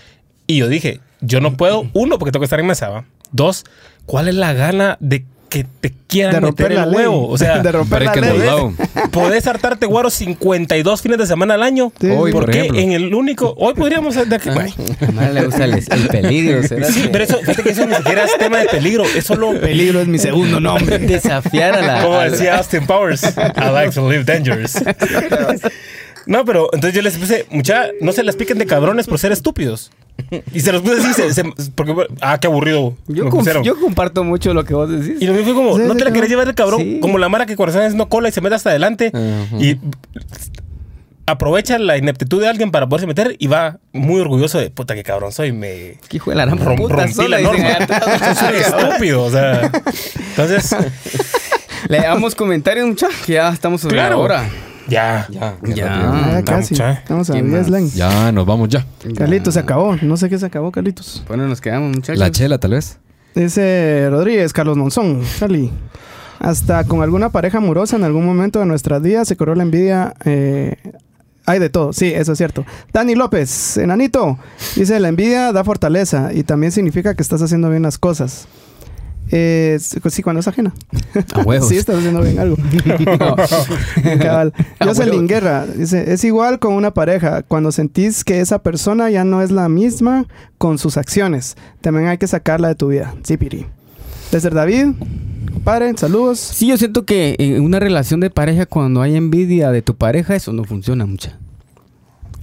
[0.47, 3.05] Y yo dije, yo no puedo, uno, porque tengo que estar en mesa, ¿va?
[3.33, 3.65] Dos,
[4.07, 5.25] ¿cuál es la gana de
[5.55, 6.97] que te quieran de romper meter la el ley.
[6.99, 7.29] huevo?
[7.29, 9.09] O sea, de romper la break ley.
[9.13, 11.93] Podés hartarte guaro 52 fines de semana al año.
[12.01, 12.09] Sí.
[12.11, 12.81] Hoy, ¿Por, por qué ejemplo.
[12.81, 13.55] en el único?
[13.57, 14.51] Hoy podríamos de aquí.
[14.51, 14.73] Bueno,
[15.15, 16.63] Madre, le gusta el, el peligro.
[16.65, 19.05] ¿será sí, que- pero eso, fíjate que eso ni siquiera es tema de peligro.
[19.05, 20.99] Es solo Peligro es mi segundo nombre.
[20.99, 22.03] Desafiar a la.
[22.03, 24.75] Como decía Austin Powers, I like to live dangerous.
[26.27, 29.33] No, pero entonces yo les puse, mucha, no se les piquen de cabrones por ser
[29.33, 29.91] estúpidos.
[30.53, 32.97] Y se los puse así, se- se- porque, ah, qué aburrido.
[33.09, 33.29] yo,
[33.81, 35.21] comparto mucho lo que vos decís.
[35.21, 36.99] Y lo mío fue como, no te la querés llevar el cabrón, Sí.
[37.01, 39.11] como la mara que corazón es no cola y se mete hasta adelante
[39.59, 39.77] y
[41.27, 45.03] aprovecha la ineptitud de alguien para poderse meter y va muy orgulloso de puta que
[45.03, 47.79] cabrón soy, me ¿Qué hijo de la rom- puta rompí sola, la norma.
[48.39, 49.73] Soy estúpido, o sea.
[50.31, 50.77] Entonces,
[51.89, 54.17] Le damos comentarios, muchachos, que ya estamos sobre Claro.
[54.19, 54.51] la hora.
[54.89, 55.27] Ya.
[55.31, 55.75] Ya, Ya.
[55.75, 55.97] ya.
[55.99, 56.75] Vamos, casi.
[56.75, 57.71] Estamos a ¿Qué 10 más?
[57.71, 57.91] len.
[57.91, 58.87] Ya, nos vamos ya.
[59.17, 59.97] Carlitos, se acabó.
[60.03, 61.25] No sé qué se acabó, Carlitos.
[61.29, 62.19] Bueno, nos quedamos, muchachos.
[62.19, 62.99] La chela, tal vez.
[63.35, 65.71] Dice Rodríguez, Carlos Monzón, Charlie.
[66.39, 70.15] Hasta con alguna pareja amorosa en algún momento de nuestras vidas se corrió la envidia.
[70.25, 70.77] eh,
[71.47, 72.65] hay de todo, sí, eso es cierto.
[72.93, 74.39] Dani López, enanito,
[74.77, 78.47] dice: La envidia da fortaleza y también significa que estás haciendo bien las cosas.
[79.31, 80.75] Eh, sí, cuando es ajena.
[81.35, 81.69] A huevos.
[81.71, 82.57] sí, estás haciendo bien algo.
[84.21, 84.53] Cabal.
[84.79, 85.27] A Jocelyn.
[85.27, 87.43] Guerra dice: Es igual con una pareja.
[87.43, 90.27] Cuando sentís que esa persona ya no es la misma
[90.59, 93.15] con sus acciones, también hay que sacarla de tu vida.
[93.23, 93.67] Sí, Piri.
[94.31, 94.89] Desde David,
[95.63, 96.39] padre, saludos.
[96.39, 100.35] Sí, yo siento que en una relación de pareja, cuando hay envidia de tu pareja,
[100.35, 101.39] eso no funciona mucha.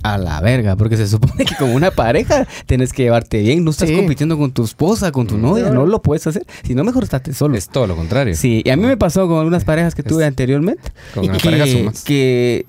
[0.03, 3.63] A la verga, porque se supone que como una pareja tienes que llevarte bien.
[3.63, 3.95] No estás Sí.
[3.95, 6.45] compitiendo con tu esposa, con tu novia, no lo puedes hacer.
[6.63, 7.55] Si no, mejor estate solo.
[7.57, 8.35] Es todo lo contrario.
[8.35, 10.91] Sí, y a mí me pasó con algunas parejas que tuve anteriormente.
[11.13, 12.03] Con que, pareja sumas.
[12.03, 12.65] que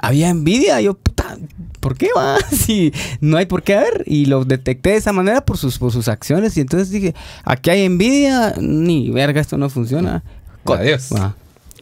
[0.00, 0.80] había envidia.
[0.80, 1.36] Yo, puta,
[1.80, 2.38] ¿por qué va?
[2.50, 4.02] Si no hay por qué haber.
[4.06, 6.56] Y lo detecté de esa manera por sus, por sus acciones.
[6.56, 8.54] Y entonces dije, aquí hay envidia.
[8.58, 10.22] Ni verga, esto no funciona.
[10.64, 11.10] Adiós.
[11.14, 11.36] Va.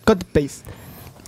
[0.05, 0.69] Cut paste.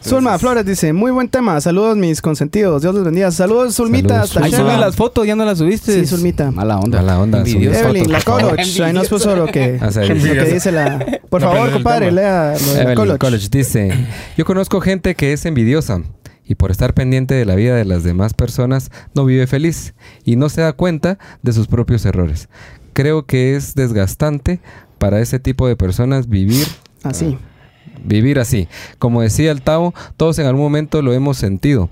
[0.05, 3.31] Zulma Flores dice, muy buen tema, saludos mis consentidos, Dios los bendiga.
[3.31, 6.01] Saludos Zulmita, Saludos, Ahí subí las fotos, ya no las subiste.
[6.01, 6.51] Sí, Zulmita.
[6.51, 6.99] Mala onda.
[6.99, 8.57] Mala onda, Evelyn, la fotos, por favor.
[8.57, 10.99] Coloch, ahí nos puso lo que, Ah, lo que dice la...
[11.31, 13.19] Por No, favor, compadre, lea lo de la Evelyn Coloch.
[13.19, 13.93] College dice,
[14.37, 16.03] yo conozco gente que es envidiosa
[16.47, 19.95] y por estar pendiente de la vida de las demás personas no vive feliz
[20.25, 22.49] y no se da cuenta de sus propios errores.
[22.93, 24.61] Creo que es desgastante
[24.99, 26.67] para ese tipo de personas vivir
[27.03, 27.37] Así.
[28.03, 28.68] Vivir así.
[28.99, 31.90] Como decía el Tavo, todos en algún momento lo hemos sentido,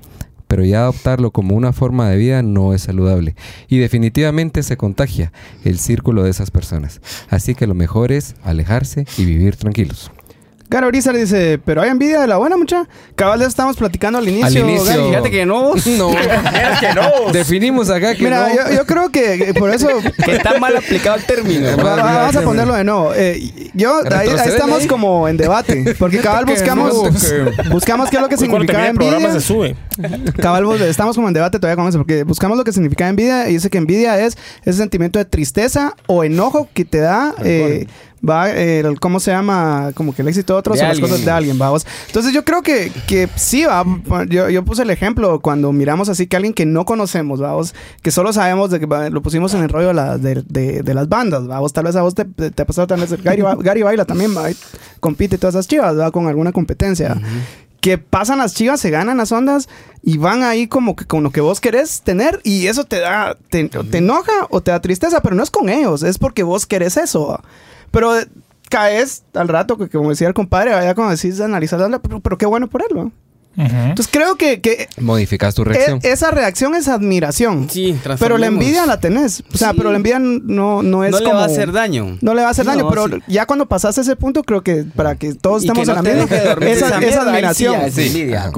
[0.49, 3.35] pero ya adoptarlo como una forma de vida no es saludable
[3.69, 5.33] y definitivamente se contagia
[5.65, 7.01] el círculo de esas personas.
[7.31, 10.11] Así que lo mejor es alejarse y vivir tranquilos.
[10.73, 12.89] Garo Urizar dice, pero hay envidia de la buena mucha.
[13.15, 14.47] Cabal, eso estábamos platicando al inicio.
[14.65, 14.85] Al inicio.
[14.87, 15.09] Gary.
[15.11, 15.73] Fíjate que no.
[15.99, 17.33] No, que no.
[17.33, 18.55] definimos acá que Mira, no.
[18.71, 19.89] yo, yo creo que por eso...
[20.25, 21.77] que está mal aplicado el término.
[21.77, 23.13] Va- va- Vamos a ponerlo de nuevo.
[23.15, 24.87] Eh, yo, ahí, estamos ahí.
[24.87, 25.95] como en debate.
[25.99, 29.41] Porque cabal buscamos, no, que- buscamos qué es lo que significa termine el programa envidia.
[29.41, 29.77] se sube.
[30.41, 33.55] Cabal, estamos como en debate todavía con eso, porque buscamos lo que significa envidia y
[33.55, 37.87] dice que envidia es ese sentimiento de tristeza o enojo que te da, eh,
[38.29, 39.91] va, el- ¿cómo se llama?
[39.95, 41.11] Como que el éxito de otros De o las alguien.
[41.11, 41.87] cosas de alguien, vamos.
[42.07, 43.85] Entonces yo creo que, que sí, va,
[44.29, 48.11] yo, yo puse el ejemplo cuando miramos así que alguien que no conocemos, vamos, que
[48.11, 50.95] solo sabemos de que va, lo pusimos en el rollo de, la- de, de- de
[50.95, 53.83] las bandas, vamos, tal vez a vos te, te ha pasado tal vez, Gary, Gary
[53.83, 54.49] baila también, va,
[55.01, 57.21] compite todas esas chivas, va, con alguna competencia
[57.81, 59.69] que pasan las chivas, se ganan las ondas
[60.05, 63.37] y van ahí como que con lo que vos querés tener y eso te da,
[63.51, 66.65] te, te enoja o te da tristeza, pero no es con ellos, es porque vos
[66.67, 67.41] querés eso.
[67.93, 68.27] Pero eh,
[68.69, 72.47] caes al rato, que como decía el compadre, vaya como decís, analizar, pero, pero qué
[72.47, 73.13] bueno por él.
[73.57, 76.01] Entonces creo que, que Modificas tu e- reacción.
[76.03, 77.69] esa reacción es admiración.
[77.71, 79.43] Sí, pero la envidia la tenés.
[79.53, 79.75] O sea, Sí.
[79.77, 81.37] pero la envidia no, no es No le como...
[81.37, 82.17] va a hacer daño.
[82.21, 83.15] No le va a hacer daño, pero sí.
[83.29, 86.25] ya cuando pasaste ese punto, creo que para que todos Y que en la misma,
[86.67, 87.81] esa, admiración.
[87.83, 88.51] es mierda.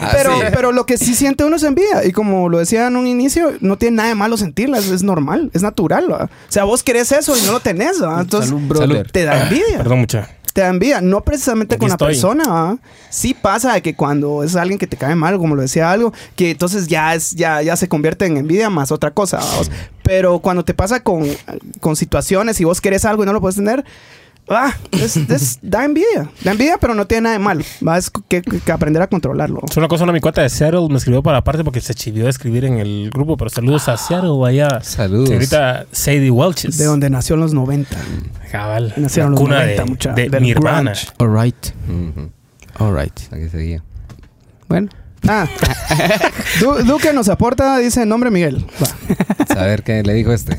[0.00, 2.04] Ah, Pero, pero lo que sí siente uno es envidia.
[2.04, 4.78] Y como lo decía en un inicio, no tiene nada de malo sentirla.
[4.78, 6.10] Es, es normal, es natural.
[6.10, 6.24] ¿va?
[6.24, 8.02] O sea, vos querés eso y no lo tenés.
[8.02, 8.20] ¿va?
[8.20, 9.78] Entonces, Salud, te da envidia.
[9.78, 10.28] Perdón, mucha.
[10.58, 11.00] Te da envidia.
[11.00, 12.76] No precisamente Aquí con la persona, ¿ah?
[13.10, 16.12] Sí pasa de que cuando es alguien que te cae mal, como lo decía algo,
[16.34, 19.38] que entonces ya es, ya, ya se convierte en envidia más otra cosa.
[20.02, 21.28] Pero cuando te pasa con,
[21.78, 23.84] con situaciones y vos querés algo y no lo puedes tener,
[24.50, 26.30] ah, es- es- da envidia.
[26.44, 27.64] Da envidia, pero no tiene nada de malo.
[27.86, 29.60] Va, es que, que aprender a controlarlo.
[29.68, 32.24] Es una cosa, una mi cuata de Seattle me escribió para aparte porque se chivió
[32.24, 34.80] de escribir en el grupo, pero saludos a Seattle, allá.
[34.82, 35.28] Saludos.
[35.28, 36.78] Señorita Sadie Welches.
[36.78, 37.96] De donde nació en los 90.
[38.50, 38.94] Cabal.
[38.96, 40.92] Nacieron la los cuna 90, de, mucha- de del Nirvana.
[40.92, 41.08] grunge.
[41.18, 41.66] All right.
[42.78, 43.18] All right.
[43.32, 43.82] Aquí seguía.
[44.68, 44.88] Bueno.
[45.26, 45.46] Ah,
[46.60, 48.64] Du- Duque nos aporta, dice nombre Miguel.
[48.82, 49.46] Va.
[49.46, 50.58] Saber qué le dijo este.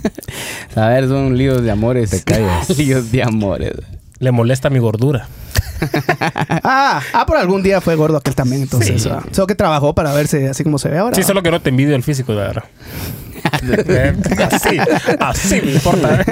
[0.76, 2.10] A ver, son líos de amores.
[2.10, 2.70] Te callas.
[2.78, 3.74] líos de amores.
[4.20, 5.28] Le molesta mi gordura.
[6.62, 9.02] Ah, ah, por algún día fue gordo aquel también, entonces.
[9.02, 9.10] Sí.
[9.10, 9.24] ah.
[9.32, 11.16] Solo que trabajó para verse así como se ve ahora.
[11.16, 12.64] Sí, solo que no te envidio el físico, la verdad.
[14.52, 14.78] Así,
[15.20, 16.26] así me importa.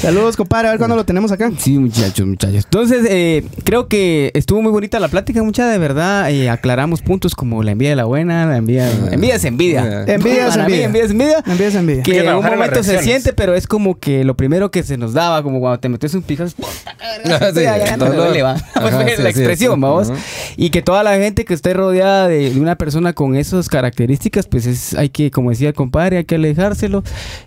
[0.00, 1.50] Saludos, compadre, a ver cuándo lo tenemos acá.
[1.58, 2.64] Sí, muchachos, muchachos.
[2.64, 6.30] Entonces, eh, creo que estuvo muy bonita la plática, mucha de verdad.
[6.30, 8.90] eh, aclaramos puntos como la envidia de la buena, la envidia.
[9.10, 9.82] envidia es envidia.
[9.82, 10.04] Ah.
[10.12, 10.84] Envidia es envidia.
[10.84, 11.42] envidia es envidia.
[11.46, 12.02] Envidia es envidia.
[12.02, 15.12] Que en un momento se siente, pero es como que lo primero que se nos
[15.12, 16.54] daba, como cuando te metes un pijazo.
[16.86, 20.12] Ah, la sí, expresión, vamos.
[20.56, 24.46] Y que toda la gente que esté rodeada de, de una persona con esas características,
[24.46, 27.02] pues es, hay que, como decía el compadre, hay que alejárselo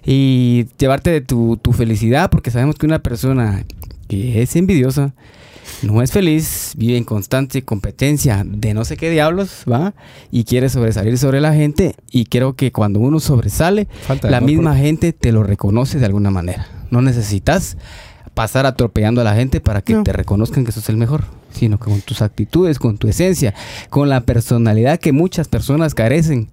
[0.06, 3.66] y llevarte de tu, tu felicidad, porque sabemos que una persona
[4.08, 5.14] que es envidiosa,
[5.82, 9.94] no es feliz, vive en constante competencia de no sé qué diablos, ¿va?
[10.32, 11.96] Y quiere sobresalir sobre la gente.
[12.12, 16.32] Y creo que cuando uno sobresale, Falta la misma gente te lo reconoce de alguna
[16.32, 16.68] manera.
[16.92, 17.78] No necesitas
[18.40, 20.04] pasar atropellando a la gente para que No.
[20.04, 23.54] te reconozcan que sos el mejor, sino que con tus actitudes, con tu esencia,
[23.90, 26.48] con la personalidad que muchas personas carecen,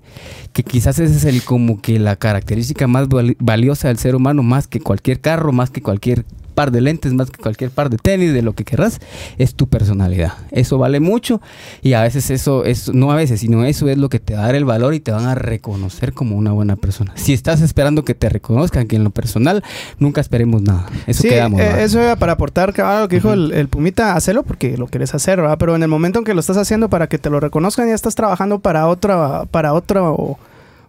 [0.52, 4.42] que quizás esa es el como que la característica más vali- valiosa del ser humano,
[4.42, 6.24] más que cualquier carro, más que cualquier
[6.56, 8.98] par de lentes, más que cualquier par de tenis, de lo que querrás,
[9.38, 10.32] es tu personalidad.
[10.50, 11.40] Eso vale mucho
[11.82, 14.40] y a veces eso es, no a veces, sino eso es lo que te va
[14.40, 17.12] a dar el valor y te van a reconocer como una buena persona.
[17.14, 19.62] Si estás esperando que te reconozcan, que en lo personal
[19.98, 20.86] nunca esperemos nada.
[21.06, 21.60] Eso sí, quedamos.
[21.60, 24.86] eh, eso era para aportar cabal, lo que dijo el, el Pumita, hacelo porque lo
[24.86, 25.58] quieres hacer, ¿verdad?
[25.58, 27.94] Pero en el momento en que lo estás haciendo para que te lo reconozcan, ya
[27.94, 30.38] estás trabajando para otra, para otro,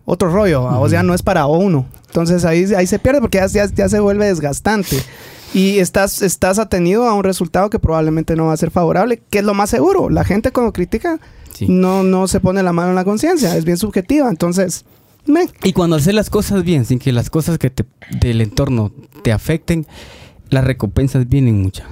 [0.05, 1.85] otro rollo, o sea, no es para uno.
[2.07, 4.97] Entonces ahí, ahí se pierde porque ya, ya, ya se vuelve desgastante.
[5.53, 9.39] Y estás, estás atenido a un resultado que probablemente no va a ser favorable, que
[9.39, 10.09] es lo más seguro.
[10.09, 11.19] La gente cuando critica
[11.53, 11.65] Sí.
[11.67, 14.29] no, no se pone la mano en la conciencia, es bien subjetiva.
[14.29, 14.85] Entonces,
[15.25, 17.83] me, Y cuando haces las cosas bien, sin que las cosas que te,
[18.21, 18.91] del entorno
[19.23, 19.87] te afecten,
[20.49, 21.87] las recompensas vienen muchas.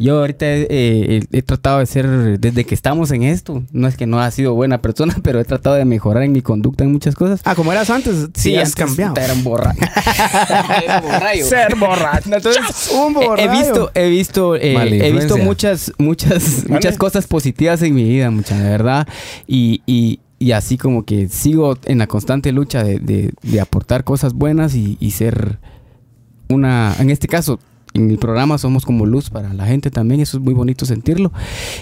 [0.00, 3.96] Yo ahorita he, he- he tratado de ser, desde que estamos en esto, no es
[3.96, 6.92] que no ha sido buena persona, pero he tratado de mejorar en mi conducta en
[6.92, 7.40] muchas cosas.
[7.44, 9.14] ah, como eras antes, sí, has antes cambiado.
[9.20, 9.80] Era un borracho.
[11.02, 11.44] Borracho.
[11.44, 12.30] Ser borracho.
[12.34, 13.50] Entonces, Un he- he borracho.
[13.50, 16.74] visto, he visto, eh, he visto muchas, muchas, ¿Vale?
[16.74, 19.08] muchas cosas positivas en mi vida, muchas, de verdad.
[19.46, 24.04] Y, y, y así como que sigo en la constante lucha de, de- de aportar
[24.04, 25.58] cosas buenas y, y ser
[26.48, 27.58] una, en este caso,
[27.94, 31.32] en el programa somos como luz para la gente también, eso es muy bonito sentirlo.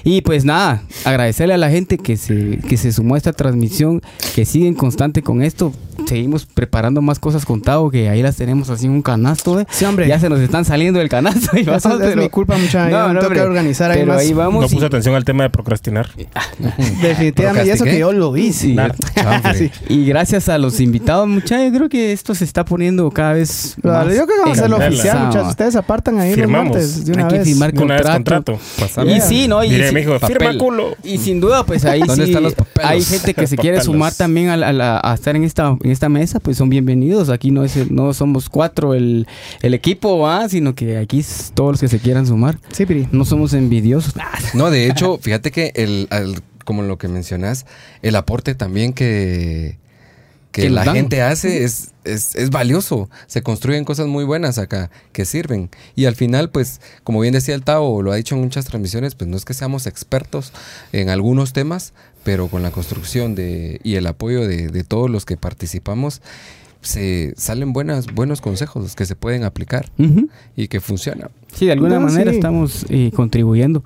[0.04, 4.00] Y pues nada, agradecerle a la gente que se, que se sumó a esta transmisión,
[4.34, 5.72] que siguen constante con esto.
[6.07, 9.66] Seguimos preparando más cosas con Tavo, que ahí las tenemos así en un canasto, ¿eh?
[9.70, 10.07] Sí, hombre.
[10.07, 11.57] Ya se nos están saliendo del canasto.
[11.59, 12.88] y vamos, es pero- mi culpa, mucha.
[12.88, 13.40] No, no, tengo que hombre.
[13.42, 14.20] organizar ahí Pero más.
[14.22, 14.61] ahí vamos.
[14.61, 16.09] No y- puse atención al tema de procrastinar.
[17.02, 18.46] Definitivamente, y eso que yo lo hice.
[18.57, 18.94] Sí, Claro.
[19.57, 19.70] Sí.
[19.88, 24.04] Y gracias a los invitados, muchachos, creo que esto se está poniendo cada vez más
[24.07, 25.48] yo creo que vamos a hacerlo oficial, muchachos.
[25.48, 25.76] Ustedes
[26.18, 26.76] ahí Firmamos.
[26.76, 27.49] los martes de una Hay que vez.
[27.49, 28.53] firmar Una vez contrato.
[28.53, 28.59] contrato.
[28.78, 29.16] Pasame.
[29.16, 29.64] Y sí, ¿no?
[29.64, 30.36] Y Diré papel.
[30.38, 30.97] firma culo.
[31.05, 32.90] Y sin duda, pues ahí ¿Dónde sí están los papeles?
[32.90, 33.84] hay gente que se quiere Papeles.
[33.86, 36.68] sumar también a, la- a la- a estar en esta, en esta mesa, pues son
[36.68, 37.28] bienvenidos.
[37.30, 39.26] Aquí no es el- no somos cuatro el,
[39.62, 40.49] el equipo, ¿va?
[40.49, 42.59] sino que aquí es todos los que se quieran sumar.
[42.72, 43.09] Sí, Piri.
[43.12, 44.14] No somos envidiosos.
[44.55, 47.64] No, de hecho, fíjate que el, al- como lo que mencionas,
[48.03, 49.78] el aporte también que,
[50.62, 50.94] que, la dan.
[50.96, 53.09] gente hace es, es, es valioso.
[53.26, 55.70] Se construyen cosas muy buenas acá que sirven.
[55.94, 59.14] Y al final, pues, como bien decía el Tavo, lo ha dicho en muchas transmisiones,
[59.14, 60.52] pues no es que seamos expertos
[60.92, 61.92] en algunos temas,
[62.24, 66.22] pero con la construcción de, y el apoyo de, de todos los que participamos,
[66.82, 69.90] se salen buenas, buenos consejos que se pueden aplicar
[70.54, 71.30] y que funcionan.
[71.52, 72.36] Sí, de alguna No, manera sí.
[72.36, 73.82] estamos eh, contribuyendo.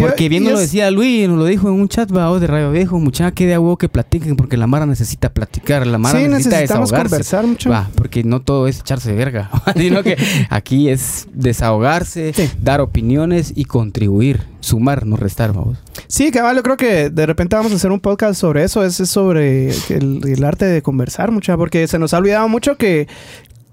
[0.00, 2.70] Porque bien nos lo decía Luis, nos lo dijo en un chat va, de Radio
[2.70, 6.28] Viejo, muchacha, que de agua que platiquen, porque la Mara necesita platicar, la Mara Sí,
[6.28, 6.96] necesita desahogarse.
[7.02, 7.70] conversar mucho.
[7.70, 10.16] Va, porque no todo es echarse de verga, sino que
[10.50, 12.50] aquí es desahogarse, Sí.
[12.62, 15.78] dar opiniones y contribuir, sumar, no restar, vamos.
[16.08, 18.84] Sí, cabal, yo creo que de repente vamos a hacer un podcast sobre eso.
[18.84, 22.76] Ese es sobre el, el arte de conversar, mucha, porque se nos ha olvidado mucho
[22.76, 23.08] que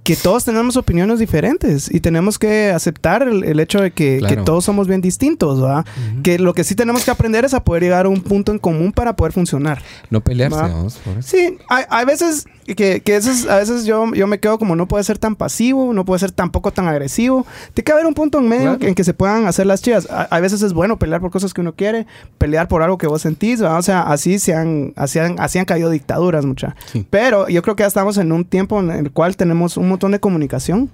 [0.03, 4.35] que todos tenemos opiniones diferentes y tenemos que aceptar el, el hecho de que, Claro.
[4.35, 5.85] que todos somos bien distintos, ¿verdad?
[6.23, 8.59] Que lo que sí tenemos que aprender es a poder llegar a un punto en
[8.59, 9.81] común para poder funcionar.
[10.09, 10.99] No pelearse, eso.
[11.21, 13.15] Sí, hay, hay veces que, que
[13.49, 16.31] a veces yo, yo me quedo como no puede ser tan pasivo, no puede ser
[16.31, 17.45] tampoco tan agresivo.
[17.73, 18.87] Tiene que haber un punto en medio Claro.
[18.87, 20.09] en que se puedan hacer las chivas.
[20.09, 23.07] A, a veces es bueno pelear por cosas que uno quiere, pelear por algo que
[23.07, 23.79] vos sentís, ¿verdad?
[23.79, 26.75] O sea, así se han, así han, así han caído dictaduras, mucha.
[26.91, 27.05] Sí.
[27.09, 30.11] Pero yo creo que ya estamos en un tiempo en el cual tenemos un montón
[30.11, 30.89] de comunicación.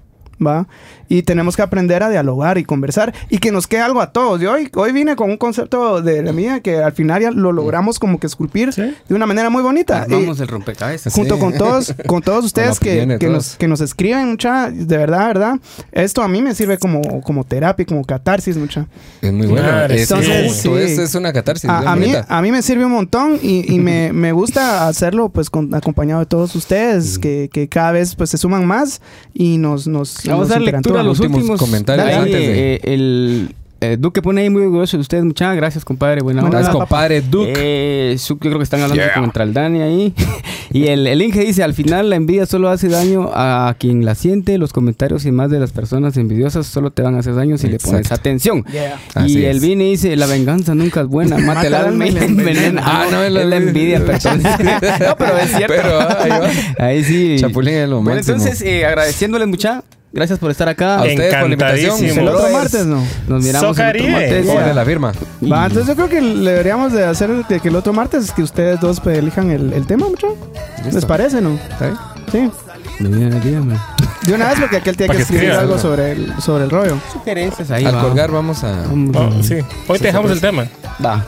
[0.46, 0.68] ¿Va?
[1.10, 4.40] Y tenemos que aprender a dialogar y conversar y que nos quede algo a todos.
[4.40, 7.52] Yo hoy, hoy vine con un concepto de la mía que al final ya lo
[7.52, 8.94] logramos como que esculpir Sí.
[9.08, 10.06] de una manera muy bonita.
[10.08, 11.12] Y- Vamos el rompecabezas.
[11.14, 11.42] junto Sí.
[11.42, 13.34] con todos, con todos ustedes opinión que, que todos.
[13.50, 15.56] nos, que nos escriben, mucha, de verdad, verdad.
[15.92, 18.88] Esto a mí me sirve como, como terapia, como catarsis, mucha.
[19.22, 19.68] Es muy bueno.
[19.68, 20.70] Claro, entonces, sí.
[20.74, 21.70] es, es una catarsis.
[21.70, 25.30] A, a mí, a mí me sirve un montón y, y me, me gusta hacerlo
[25.30, 29.02] pues con, acompañado de todos ustedes, que, que cada vez pues se suman más
[29.34, 32.80] y nos, nos, Vamos a dar lectura a los Últimos últimos comentarios antes de- eh,
[32.84, 35.24] el eh, Duque pone ahí muy orgulloso de ustedes.
[35.24, 36.22] Muchas gracias, compadre.
[36.22, 36.42] Buena.
[36.42, 37.54] Gracias, onda, compadre Duke.
[37.56, 39.14] Eh, yo creo que están hablando Yeah.
[39.14, 40.14] contra el Dani ahí.
[40.74, 44.16] y el, el Inge dice, al final la envidia solo hace daño a quien la
[44.16, 44.58] siente.
[44.58, 47.68] Los comentarios y más de las personas envidiosas solo te van a hacer daño si
[47.70, 48.66] le pones atención.
[48.66, 49.00] Yeah.
[49.26, 49.62] Y el.
[49.62, 51.38] Vini dice, la venganza nunca es buena.
[51.38, 52.82] Mata el alma y la envenena.
[52.84, 54.44] Ah, no, es la- la envidia, perdón.
[55.00, 55.74] no, pero es cierto.
[55.74, 56.60] Pero, ah, ahí.
[56.98, 57.38] Ahí sí.
[57.40, 59.84] Chapulín es lo Bueno, entonces, eh, agradeciéndoles mucha.
[60.12, 60.96] Gracias por estar acá.
[60.98, 62.04] A ustedes por la invitación.
[62.04, 63.04] El otro martes, ¿no?
[63.28, 64.46] Nos miramos el otro martes.
[64.48, 65.12] De la firma.
[65.52, 68.42] Va, entonces yo creo que le deberíamos de hacer de que el otro martes que
[68.42, 70.36] ustedes dos pues, elijan el, el tema, mucho.
[70.84, 71.08] ¿Les Listo.
[71.08, 71.54] parece, no?
[71.54, 71.98] ¿Está bien?
[72.32, 72.52] Sí.
[73.00, 75.82] De una vez porque aquel tiene que que escribir algo ¿no?
[75.82, 76.98] sobre el, sobre el rollo.
[77.14, 77.86] Sugerencias ahí.
[77.86, 78.02] Al va.
[78.02, 78.72] colgar vamos a...
[78.88, 79.56] Vamos a- Oh, sí.
[79.88, 80.68] Hoy te dejamos el tema.
[81.04, 81.26] Va.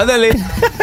[0.00, 0.30] Ándale.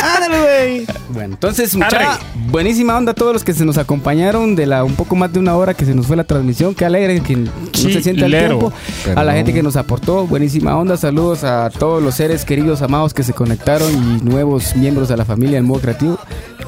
[0.01, 0.85] ¡Ándale, güey!
[1.09, 4.93] Bueno, entonces, mucha buenísima onda a todos los que se nos acompañaron de la un
[4.95, 6.75] poco más de una hora que se nos fue la transmisión.
[6.75, 8.71] Qué alegre que no se siente el tiempo.
[9.03, 10.97] Pero a la gente que nos aportó, buenísima onda.
[10.97, 15.25] Saludos a todos los seres queridos, amados que se conectaron y nuevos miembros de la
[15.25, 16.19] familia en modo creativo.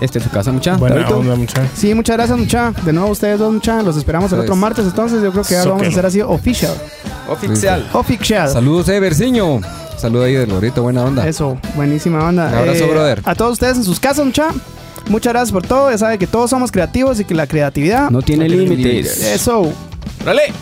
[0.02, 0.78] Este es su casa, mucha.
[0.78, 1.62] Buena onda, mucha.
[1.76, 2.72] Sí, muchas gracias, mucha.
[2.84, 3.82] De nuevo, ustedes dos, mucha.
[3.84, 4.46] Los esperamos el Pues.
[4.50, 4.86] otro martes.
[4.86, 6.74] Entonces, yo creo que ya lo vamos a hacer así oficial.
[7.28, 7.88] Oficial.
[7.94, 8.50] Oficial.
[8.50, 9.60] Saludos, Everciño.
[10.00, 11.28] Saludos ahí del Lorito, buena onda.
[11.28, 12.48] Eso, buenísima onda.
[12.48, 13.22] Un abrazo, brother.
[13.26, 14.48] A todos ustedes en sus casas, mucha.
[15.10, 15.92] Muchas gracias por todo.
[15.92, 18.10] Ya saben que todos somos creativos y que la creatividad.
[18.10, 19.22] No tiene No tiene límites.
[19.22, 19.74] Eso.
[20.22, 20.54] ¡Órale!